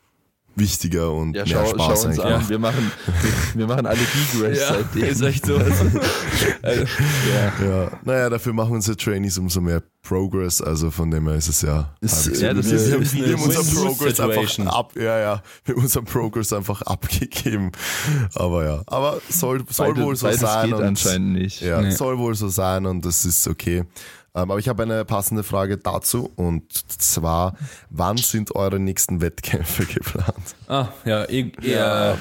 [0.56, 2.40] wichtiger und Ja, mehr schau, schau Spaß uns eigentlich an.
[2.40, 2.48] macht.
[2.50, 2.92] Wir machen,
[3.22, 5.04] wir, wir machen alle Degrace seitdem.
[5.04, 5.58] ist echt so.
[6.62, 6.86] Also,
[7.32, 7.64] Ja.
[7.66, 11.62] Ja, naja, dafür machen unsere Trainees umso mehr Progress, also von dem her ist es
[11.62, 11.94] ja.
[12.00, 15.74] Ist- ja, das wir, ist wir, wir haben unseren Progress einfach ab, ja, ja, wir
[15.74, 17.72] haben unseren Progress einfach abgegeben.
[18.34, 20.66] Aber ja, aber soll, soll Beides- wohl so sein.
[20.70, 21.60] geht und, anscheinend nicht.
[21.62, 21.90] Ja, Nee.
[21.92, 23.84] soll wohl so sein und das ist okay.
[24.36, 27.56] Ähm, aber ich habe eine passende Frage dazu und zwar,
[27.90, 30.56] wann sind eure nächsten Wettkämpfe geplant?
[30.68, 32.18] ah, ja, eh, eher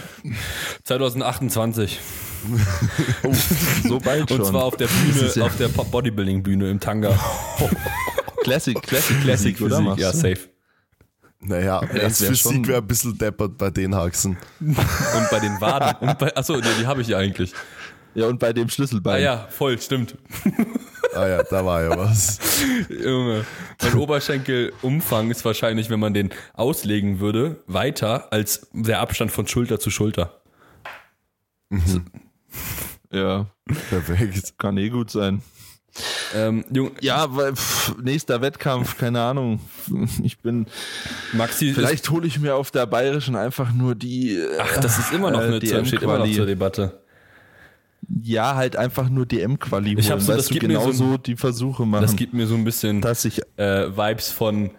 [0.84, 2.00] 2028.
[3.88, 4.42] So bald schon.
[4.42, 7.18] Und zwar auf der Bühne, ja- auf der Bodybuilding-Bühne im Tanga.
[8.44, 9.78] Classic, Classic, Classic oder?
[9.78, 10.50] Physik, Machst ja, safe.
[11.40, 14.38] Naja, das wär Physik wäre ein bisschen deppert bei den Haxen.
[14.60, 14.76] Und
[15.32, 16.06] bei den Waden.
[16.10, 17.54] Und bei, achso, nee, die habe ich ja eigentlich.
[18.14, 19.24] Ja, und bei dem Ah Schlüsselbein.
[19.24, 20.16] ja, voll, stimmt.
[21.16, 22.40] Ah ja, da war ja was.
[22.90, 23.46] Junge,
[23.82, 29.80] mein Oberschenkelumfang ist wahrscheinlich, wenn man den auslegen würde, weiter als der Abstand von Schulter
[29.80, 30.42] zu Schulter.
[33.12, 33.48] ja,
[33.90, 34.58] Perfekt.
[34.58, 35.42] kann eh gut sein.
[36.36, 39.60] Ähm, Junge, Ja, weil pff, nächster Wettkampf, keine Ahnung.
[40.24, 40.66] Ich bin.
[41.34, 44.36] Maxi, Vielleicht hole ich mir auf der Bayerischen einfach nur die.
[44.38, 47.03] äh, ach, das ist immer noch äh, eine, DM steht immer noch zur Debatte.
[48.22, 50.00] Ja, halt einfach nur DM-Quali holen.
[50.00, 52.02] Ich hab so, weißt das du, gibt mir genau so die Versuche machen.
[52.02, 53.42] Das gibt mir so ein bisschen dass ich.
[53.58, 54.72] äh, Vibes von,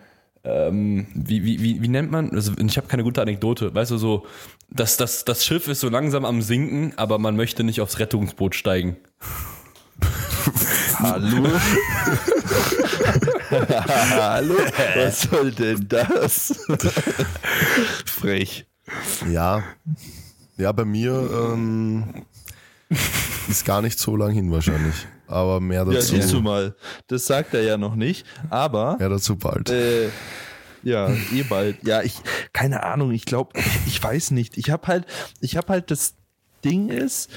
[0.44, 3.96] ähm, wie, wie, wie, wie nennt man, also ich habe keine gute Anekdote, weißt du,
[3.98, 4.26] so,
[4.70, 8.54] dass das, das Schiff ist so langsam am Sinken, aber man möchte nicht aufs Rettungsboot
[8.54, 8.96] steigen.
[10.98, 11.48] Hallo?
[13.50, 14.54] Hallo?
[14.96, 16.64] Was soll denn das?
[18.06, 18.66] Frech.
[19.30, 19.62] Ja,
[20.56, 21.12] ja, bei mir
[21.52, 22.26] ähm,
[23.48, 24.94] ist gar nicht so lang hin wahrscheinlich.
[25.26, 26.76] Aber mehr Ja, dazu, siehst du mal.
[27.06, 28.26] Das sagt er ja noch nicht.
[28.50, 29.70] Aber mehr dazu bald.
[29.70, 30.08] Äh,
[30.82, 31.82] ja, eh bald.
[31.82, 32.16] Ja, ich,
[32.52, 34.58] keine Ahnung, ich glaube, ich, ich weiß nicht.
[34.58, 35.06] Ich habe halt,
[35.40, 36.14] ich habe halt das
[36.64, 37.30] Ding ist,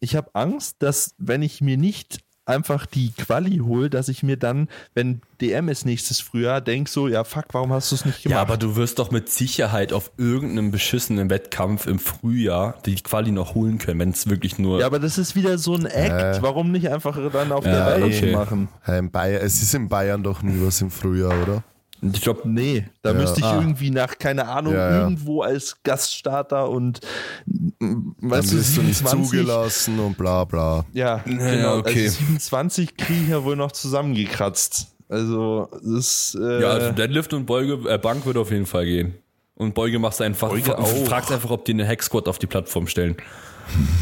[0.00, 2.18] ich habe Angst, dass wenn ich mir nicht
[2.50, 7.08] einfach die Quali hole, dass ich mir dann, wenn DM ist nächstes Frühjahr, denk so,
[7.08, 8.36] ja fuck, warum hast du es nicht gemacht?
[8.36, 13.32] Ja, aber du wirst doch mit Sicherheit auf irgendeinem beschissenen Wettkampf im Frühjahr die Quali
[13.32, 14.80] noch holen können, wenn es wirklich nur.
[14.80, 16.38] Ja, aber das ist wieder so ein Act.
[16.38, 16.42] Äh.
[16.42, 18.36] Warum nicht einfach dann auf Ja, der Bayerischen okay.
[18.36, 18.68] machen?
[18.82, 21.64] Hey, in Bayern, es ist in Bayern doch nie was im Frühjahr, oder?
[22.02, 23.18] Ich glaube, Nee, da Ja.
[23.18, 23.58] müsste ich Ah.
[23.60, 25.00] irgendwie nach, keine Ahnung, Ja, ja.
[25.02, 27.00] irgendwo als Gaststarter und
[27.46, 30.84] mm, Dann weißt du, bist du nicht 27 zugelassen und bla bla.
[30.92, 31.78] Ja, genau.
[31.78, 32.04] okay.
[32.06, 34.88] Also 27 kriege ich ja wohl noch zusammengekratzt.
[35.08, 39.14] Also, das äh, ja, also Deadlift und Beuge, äh, Bank würde auf jeden Fall gehen.
[39.56, 40.74] Und Beuge machst du einfach, Beuge
[41.06, 43.16] fragst einfach, ob die eine Hack Squat auf die Plattform stellen.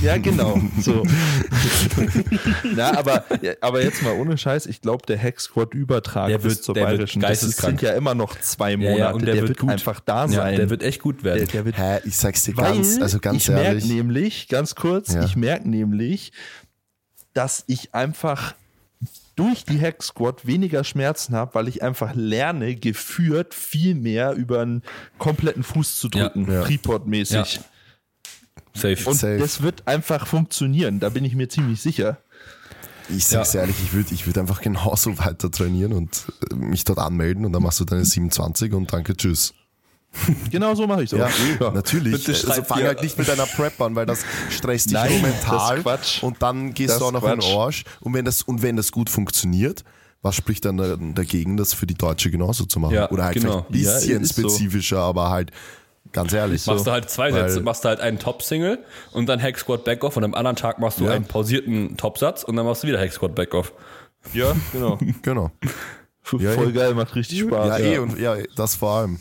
[0.02, 0.60] Ja, genau.
[0.80, 1.02] So.
[2.74, 6.38] Na, aber, ja, aber jetzt mal ohne Scheiß, ich glaube, der Hack Squad Übertrag Der
[6.38, 7.80] bis wird- zur der wird Bayerischen, das ist- geisteskrank.
[7.80, 8.98] sind ja immer noch zwei Ja, Monate.
[8.98, 9.70] ja, und der wird gut.
[9.70, 10.56] einfach da Ja, sein.
[10.56, 11.38] der wird echt gut werden.
[11.38, 13.84] der, der wird Hä, ich sag's dir ganz, also ganz ich merke ehrlich.
[13.86, 15.24] nämlich, ganz kurz, Ja.
[15.24, 16.32] ich merke nämlich,
[17.34, 18.54] dass ich einfach
[19.36, 24.60] durch die Hack Squad weniger Schmerzen habe, weil ich einfach lerne, geführt viel mehr über
[24.62, 24.82] einen
[25.18, 26.54] kompletten Fuß zu drücken, Ja.
[26.54, 26.62] Ja.
[26.64, 27.54] Freeport-mäßig.
[27.56, 27.62] Ja.
[28.74, 28.98] Safe.
[29.08, 29.38] Und Safe.
[29.38, 32.18] das wird einfach funktionieren, da bin ich mir ziemlich sicher.
[33.10, 33.60] Ich sag's Ja.
[33.62, 37.52] ehrlich, ich würde ich würd einfach genauso weiter trainieren und äh, mich dort anmelden und
[37.52, 39.54] dann machst du deine 27 und danke, tschüss.
[40.50, 41.16] Genau so mache ich so.
[41.18, 41.28] Ja,
[41.72, 42.24] natürlich.
[42.24, 45.30] Bitte also fang halt nicht mit deiner Prep an, weil das stresst dich Nein, nur
[45.30, 45.98] das mental.
[46.22, 47.54] Und dann gehst Das du auch noch in den Quatsch.
[47.54, 47.84] Arsch.
[48.00, 49.84] Und wenn das, und wenn das gut funktioniert,
[50.22, 52.94] was spricht dann da- dagegen, das für die Deutsche genauso zu machen?
[52.94, 53.66] Ja, Oder halt genau.
[53.70, 54.42] vielleicht ein bisschen Ja, ist so.
[54.48, 55.50] spezifischer, aber halt
[56.12, 56.66] ganz ehrlich.
[56.66, 58.78] Machst du halt zwei Sätze, machst du halt einen Top-Single
[59.12, 61.12] und dann Hack Squat Backoff und am anderen Tag machst du Ja.
[61.12, 63.72] einen pausierten Topsatz und dann machst du wieder Hack Squat Backoff.
[64.32, 64.98] Ja, genau.
[65.22, 65.50] Genau.
[66.22, 66.70] Voll Ja, ja.
[66.70, 67.78] geil, macht richtig Spaß.
[67.80, 69.18] Ja, eh, und ja, das vor allem.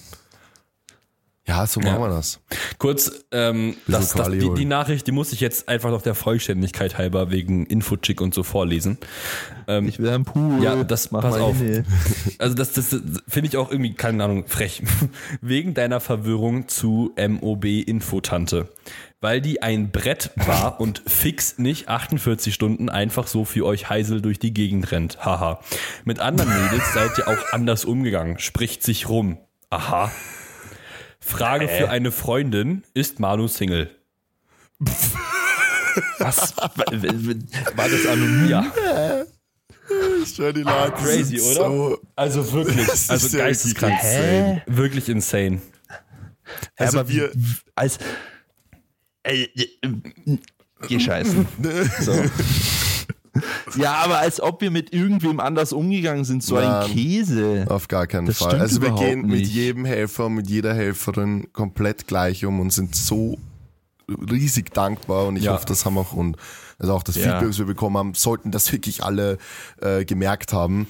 [1.47, 1.99] Ja, so machen Ja.
[2.01, 2.41] wir das.
[2.77, 6.97] Kurz, ähm, das, das, die, die Nachricht, die muss ich jetzt einfach noch der Vollständigkeit
[6.97, 8.97] halber wegen Infochick und so vorlesen.
[9.67, 10.61] Ähm, Ich will einen Pool.
[10.61, 11.57] Ja, das- mach pass auf.
[11.57, 11.85] hin.
[12.39, 14.83] Also das, das, das finde ich auch irgendwie, keine Ahnung, frech.
[15.41, 18.67] Wegen deiner Verwirrung zu MOB Infotante.
[19.21, 24.21] Weil die ein Brett war und fix nicht 48 Stunden einfach so für euch Heisel
[24.21, 25.25] durch die Gegend rennt.
[25.25, 25.59] Haha.
[26.03, 28.37] Mit anderen Mädels seid ihr auch anders umgegangen.
[28.37, 29.37] Spricht sich rum.
[29.69, 30.11] Aha.
[31.27, 32.83] Frage für eine Freundin.
[32.93, 33.89] Ist Manu Single?
[36.19, 36.55] Was?
[36.57, 38.49] War das anonym?
[38.49, 38.65] Ja.
[40.23, 41.67] Ich schwör, die Leute Crazy, sind oder?
[41.69, 42.87] So, Also wirklich.
[43.09, 43.93] Also geisteskrank.
[44.03, 44.61] wirklich insane.
[44.67, 45.61] Wirklich insane.
[46.75, 47.31] Also aber wir-
[47.75, 47.97] als
[49.23, 49.89] ey, äh,
[50.87, 51.47] geh scheißen.
[52.01, 52.23] So.
[53.77, 56.91] Ja, aber als ob wir mit irgendwem anders umgegangen sind, so ein Nein.
[56.91, 57.65] Käse.
[57.69, 58.59] Auf gar keinen Das Fall.
[58.59, 59.53] Also wir gehen mit nicht.
[59.53, 63.37] jedem Helfer, mit jeder Helferin komplett gleich um und sind so
[64.09, 65.53] riesig dankbar und ich Ja.
[65.53, 66.37] hoffe, das haben auch und
[66.79, 67.23] also auch das Ja.
[67.23, 69.37] Feedback, das wir bekommen haben, sollten das wirklich alle
[69.81, 70.87] äh, gemerkt haben.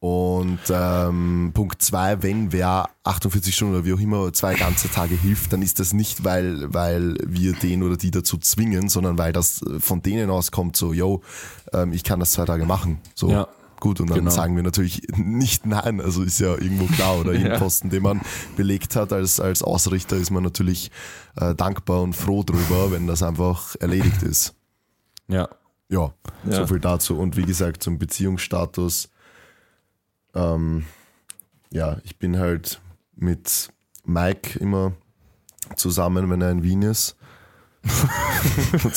[0.00, 5.14] Und ähm, Punkt zwei, wenn wer 48 Stunden oder wie auch immer zwei ganze Tage
[5.14, 9.32] hilft, dann ist das nicht, weil, weil wir den oder die dazu zwingen, sondern weil
[9.32, 11.22] das von denen auskommt, so, yo,
[11.72, 13.00] ähm, ich kann das zwei Tage machen.
[13.14, 13.48] So, Ja.
[13.80, 13.98] gut.
[14.00, 14.30] Und dann Genau.
[14.30, 16.02] sagen wir natürlich nicht nein.
[16.02, 17.18] Also ist ja irgendwo klar.
[17.20, 17.58] Oder jeden Ja.
[17.58, 18.20] Posten, den man
[18.58, 20.90] belegt hat als, als Ausrichter, ist man natürlich
[21.36, 24.54] äh, dankbar und froh drüber, wenn das einfach erledigt ist.
[25.28, 25.48] Ja.
[25.88, 26.12] Ja,
[26.46, 26.56] Ja.
[26.56, 27.16] so viel dazu.
[27.18, 29.08] Und wie gesagt, zum Beziehungsstatus.
[30.34, 30.84] Ähm,
[31.70, 32.80] ja, ich bin halt
[33.16, 33.70] mit
[34.04, 34.92] Mike immer
[35.76, 37.16] zusammen, wenn er in Wien ist.
[37.84, 38.94] Und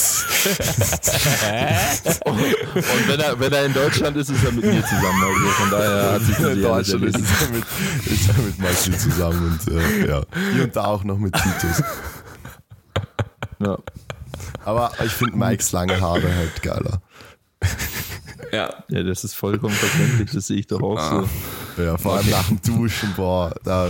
[3.07, 5.23] wenn er, wenn er in Deutschland ist, ist er mit mir zusammen.
[5.23, 7.41] Also von daher hat sich das In Deutschland ist erledigt.
[7.41, 7.65] er mit,
[8.05, 10.23] ist er mit Maxi zusammen und äh, ja,
[10.53, 11.83] hier und da auch noch mit Titus.
[13.59, 13.77] Ja.
[14.63, 17.01] Aber ich finde Mikes lange Haare halt geiler.
[18.58, 18.74] Ja.
[18.89, 21.26] ja, das ist vollkommen verständlich, das sehe ich doch auch Ah.
[21.78, 21.84] so.
[21.84, 23.88] Ja, vor allem nach dem Duschen, boah, da,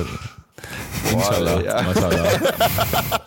[1.12, 1.62] Inshallah.
[1.62, 1.82] ja.
[1.84, 2.28] Mashallah.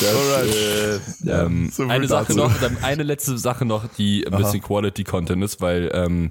[0.00, 1.42] Das, äh, ja.
[1.44, 2.38] Ähm, So eine Sache dazu.
[2.38, 2.52] noch,
[2.82, 6.30] eine letzte Sache noch, die ein bisschen Quality Content ist, weil ähm,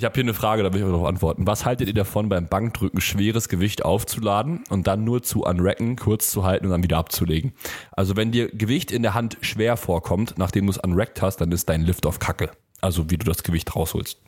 [0.00, 1.46] ich habe hier eine Frage, da will ich auch noch antworten.
[1.46, 6.30] Was haltet ihr davon, beim Bankdrücken schweres Gewicht aufzuladen und dann nur zu unracken, kurz
[6.30, 7.52] zu halten und dann wieder abzulegen?
[7.92, 11.52] Also wenn dir Gewicht in der Hand schwer vorkommt, nachdem du es unrackt hast, dann
[11.52, 12.50] ist dein Lift auf Kacke.
[12.80, 14.18] Also wie du das Gewicht rausholst.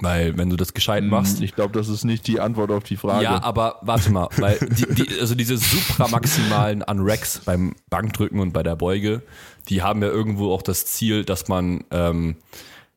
[0.00, 2.96] Weil wenn du das gescheit machst, Ich glaube, das ist nicht die Antwort auf die
[2.96, 3.24] Frage.
[3.24, 8.62] ja, aber warte mal, weil die, die, also diese supramaximalen Unracks beim Bankdrücken und bei
[8.62, 9.20] der Beuge,
[9.68, 12.36] die haben ja irgendwo auch das Ziel, dass man ähm,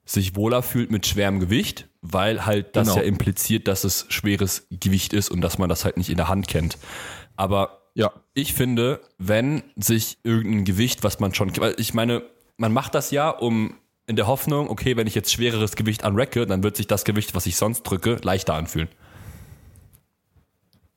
[0.09, 2.99] sich wohler fühlt mit schwerem Gewicht, weil halt das Genau.
[2.99, 6.27] ja impliziert, dass es schweres Gewicht ist und dass man das halt nicht in der
[6.27, 6.77] Hand kennt.
[7.35, 8.11] Aber ja.
[8.33, 12.23] ich finde, wenn sich irgendein Gewicht, was man schon, weil ich meine,
[12.57, 13.75] man macht das ja, um
[14.07, 17.35] in der Hoffnung, okay, wenn ich jetzt schwereres Gewicht anracke, dann wird sich das Gewicht,
[17.35, 18.89] was ich sonst drücke, leichter anfühlen.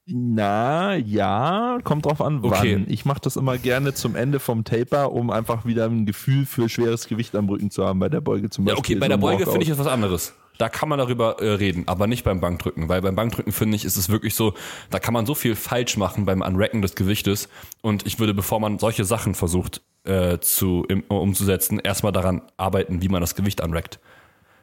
[0.07, 2.75] Na, ja, kommt drauf an, Okay.
[2.75, 2.87] wann.
[2.89, 6.69] Ich mache das immer gerne zum Ende vom Taper, um einfach wieder ein Gefühl für
[6.69, 8.97] schweres Gewicht am Rücken zu haben, bei der Beuge zum Ja, Beispiel.
[8.97, 10.35] okay, bei der Beuge finde ich das was anderes.
[10.59, 13.85] Da kann man darüber äh, reden, aber nicht beim Bankdrücken, weil beim Bankdrücken finde ich,
[13.85, 14.55] ist es wirklich so,
[14.91, 17.49] da kann man so viel falsch machen beim Unracken des Gewichtes
[17.81, 23.03] und ich würde, bevor man solche Sachen versucht äh, zu im, umzusetzen, erstmal daran arbeiten,
[23.03, 23.99] wie man das Gewicht unrackt.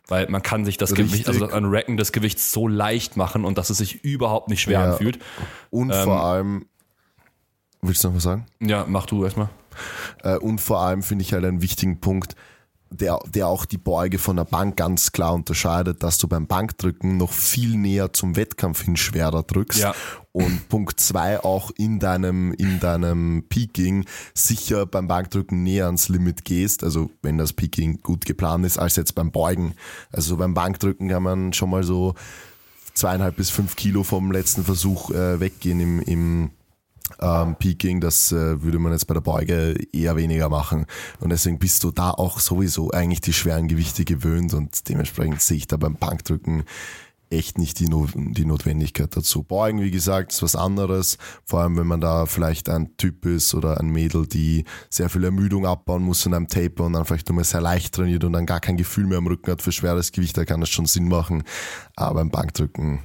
[0.09, 1.07] Weil man kann sich das Richtig.
[1.11, 4.61] Gewicht, also das Unracken des Gewichts so leicht machen und dass es sich überhaupt nicht
[4.61, 4.91] schwer Ja.
[4.91, 5.19] anfühlt.
[5.69, 6.65] und Ähm, vor allem,
[7.81, 8.45] willst du noch was sagen?
[8.59, 9.49] Ja, mach du erstmal.
[10.23, 12.35] Äh, und vor allem finde ich halt einen wichtigen Punkt,
[12.91, 17.17] der, der auch die Beuge von der Bank ganz klar unterscheidet, dass du beim Bankdrücken
[17.17, 19.79] noch viel näher zum Wettkampf hin schwerer drückst.
[19.79, 19.93] Ja.
[20.31, 26.45] Und Punkt zwei auch in deinem, in deinem Peaking sicher beim Bankdrücken näher ans Limit
[26.45, 26.83] gehst.
[26.83, 29.73] Also wenn das Peaking gut geplant ist, als jetzt beim Beugen.
[30.11, 32.15] Also beim Bankdrücken kann man schon mal so
[32.93, 36.51] zweieinhalb bis fünf Kilo vom letzten Versuch äh, weggehen im, im
[37.19, 40.85] ähm, Peaking, das äh, würde man jetzt bei der Beuge eher weniger machen.
[41.19, 45.57] Und deswegen bist du da auch sowieso eigentlich die schweren Gewichte gewöhnt und dementsprechend sehe
[45.57, 46.63] ich da beim Bankdrücken
[47.29, 49.43] echt nicht die, no die Notwendigkeit dazu.
[49.43, 51.17] Beugen, wie gesagt, ist was anderes.
[51.45, 55.23] Vor allem, wenn man da vielleicht ein Typ ist oder ein Mädel, die sehr viel
[55.23, 58.33] Ermüdung abbauen muss in einem Taper und dann vielleicht nur mal sehr leicht trainiert und
[58.33, 60.85] dann gar kein Gefühl mehr am Rücken hat für schweres Gewicht, da kann das schon
[60.85, 61.43] Sinn machen.
[61.95, 62.99] Aber beim Bankdrücken,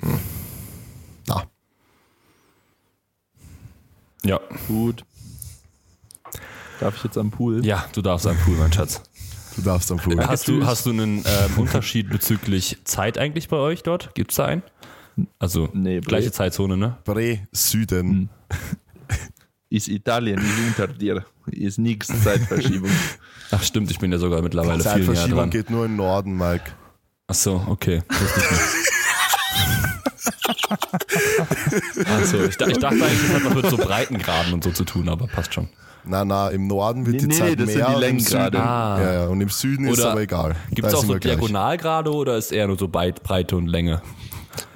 [0.00, 0.18] hm,
[1.26, 1.44] na.
[4.26, 4.40] Ja.
[4.68, 5.04] Gut.
[6.80, 7.64] Darf ich jetzt am Pool?
[7.64, 9.02] Ja, du darfst am Pool, mein Schatz.
[9.56, 10.18] Du darfst am Pool.
[10.26, 14.14] Hast du, hast du einen ähm, Unterschied bezüglich Zeit eigentlich bei euch dort?
[14.14, 14.62] Gibt's da einen?
[15.38, 16.98] Also Nee, Bre- gleiche Zeitzone, ne?
[17.04, 18.28] Bre, Süden.
[19.70, 21.24] Ist Italien nicht unter dir.
[21.46, 22.90] Ist nichts Zeitverschiebung.
[23.50, 25.50] Ach stimmt, ich bin ja sogar mittlerweile viel näher Zeitverschiebung dran.
[25.50, 26.72] geht nur im Norden, Mike.
[27.28, 28.02] Ach so, okay.
[32.20, 34.70] Wusste ich ich, da- ich dachte eigentlich, das hat was mit so Breitengraden und so
[34.70, 35.68] zu tun, aber passt schon.
[36.04, 38.00] Na, na, im Norden wird Nee, die nee, Zeit das sind mehr die und im
[38.00, 38.56] Längengrade.
[38.58, 39.00] Süden, Ah.
[39.02, 40.54] ja, ja, und im Süden ist Oder aber egal.
[40.70, 41.18] Gibt es auch sind so.
[41.18, 44.00] Diagonalgrade oder ist eher nur so Breit, Breite und Länge?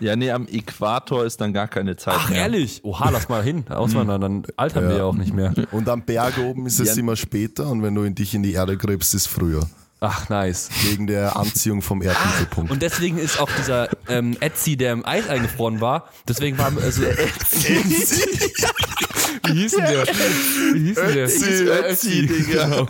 [0.00, 2.40] Ja, nee, am Äquator ist dann gar keine Zeit Ach, mehr.
[2.40, 2.80] ehrlich?
[2.84, 3.64] Oha, lass mal hin.
[3.70, 5.54] Auswandern, dann altern wir ja auch nicht mehr.
[5.70, 7.00] Und am Berg oben ist es Ja.
[7.00, 9.62] immer später und wenn du in dich in die Erde gräbst, ist früher.
[10.02, 10.70] Ach, nice.
[10.84, 12.70] Wegen der Anziehung vom Erdmittelpunkt.
[12.70, 17.02] Und deswegen ist auch dieser ähm, Etsy, der im Eis eingefroren war, deswegen war also
[19.44, 20.06] Wie hieß denn der?
[20.06, 21.24] Wie hieß denn der?
[21.26, 22.86] Ötzi, Ötzi, Digga.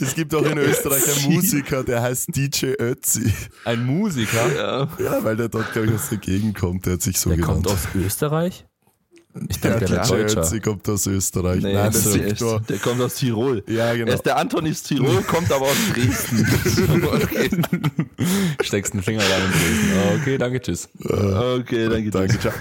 [0.00, 3.32] es gibt auch in Österreich einen Musiker, der heißt DJ Ötzi.
[3.64, 4.52] Ein Musiker.
[4.54, 4.88] Ja.
[4.98, 6.86] Ja, weil der dort, glaube ich, aus der Gegend kommt.
[6.86, 7.66] Der hat sich so Der genannt.
[7.66, 8.64] kommt aus Österreich?
[9.48, 10.40] Ich ja, dachte, der wäre DJ Deutscher.
[10.42, 11.62] Ötzi kommt aus Österreich.
[11.62, 13.62] Nee, Nein, das ist, der kommt aus Tirol.
[13.68, 14.08] Ja, genau.
[14.08, 16.46] Er ist der Anton ist Tirol, kommt aber aus Dresden.
[18.62, 20.20] Steckst einen Finger rein in Dresden.
[20.20, 20.88] Okay, danke, tschüss.
[21.04, 22.10] okay danke.
[22.10, 22.52] Danke, ciao.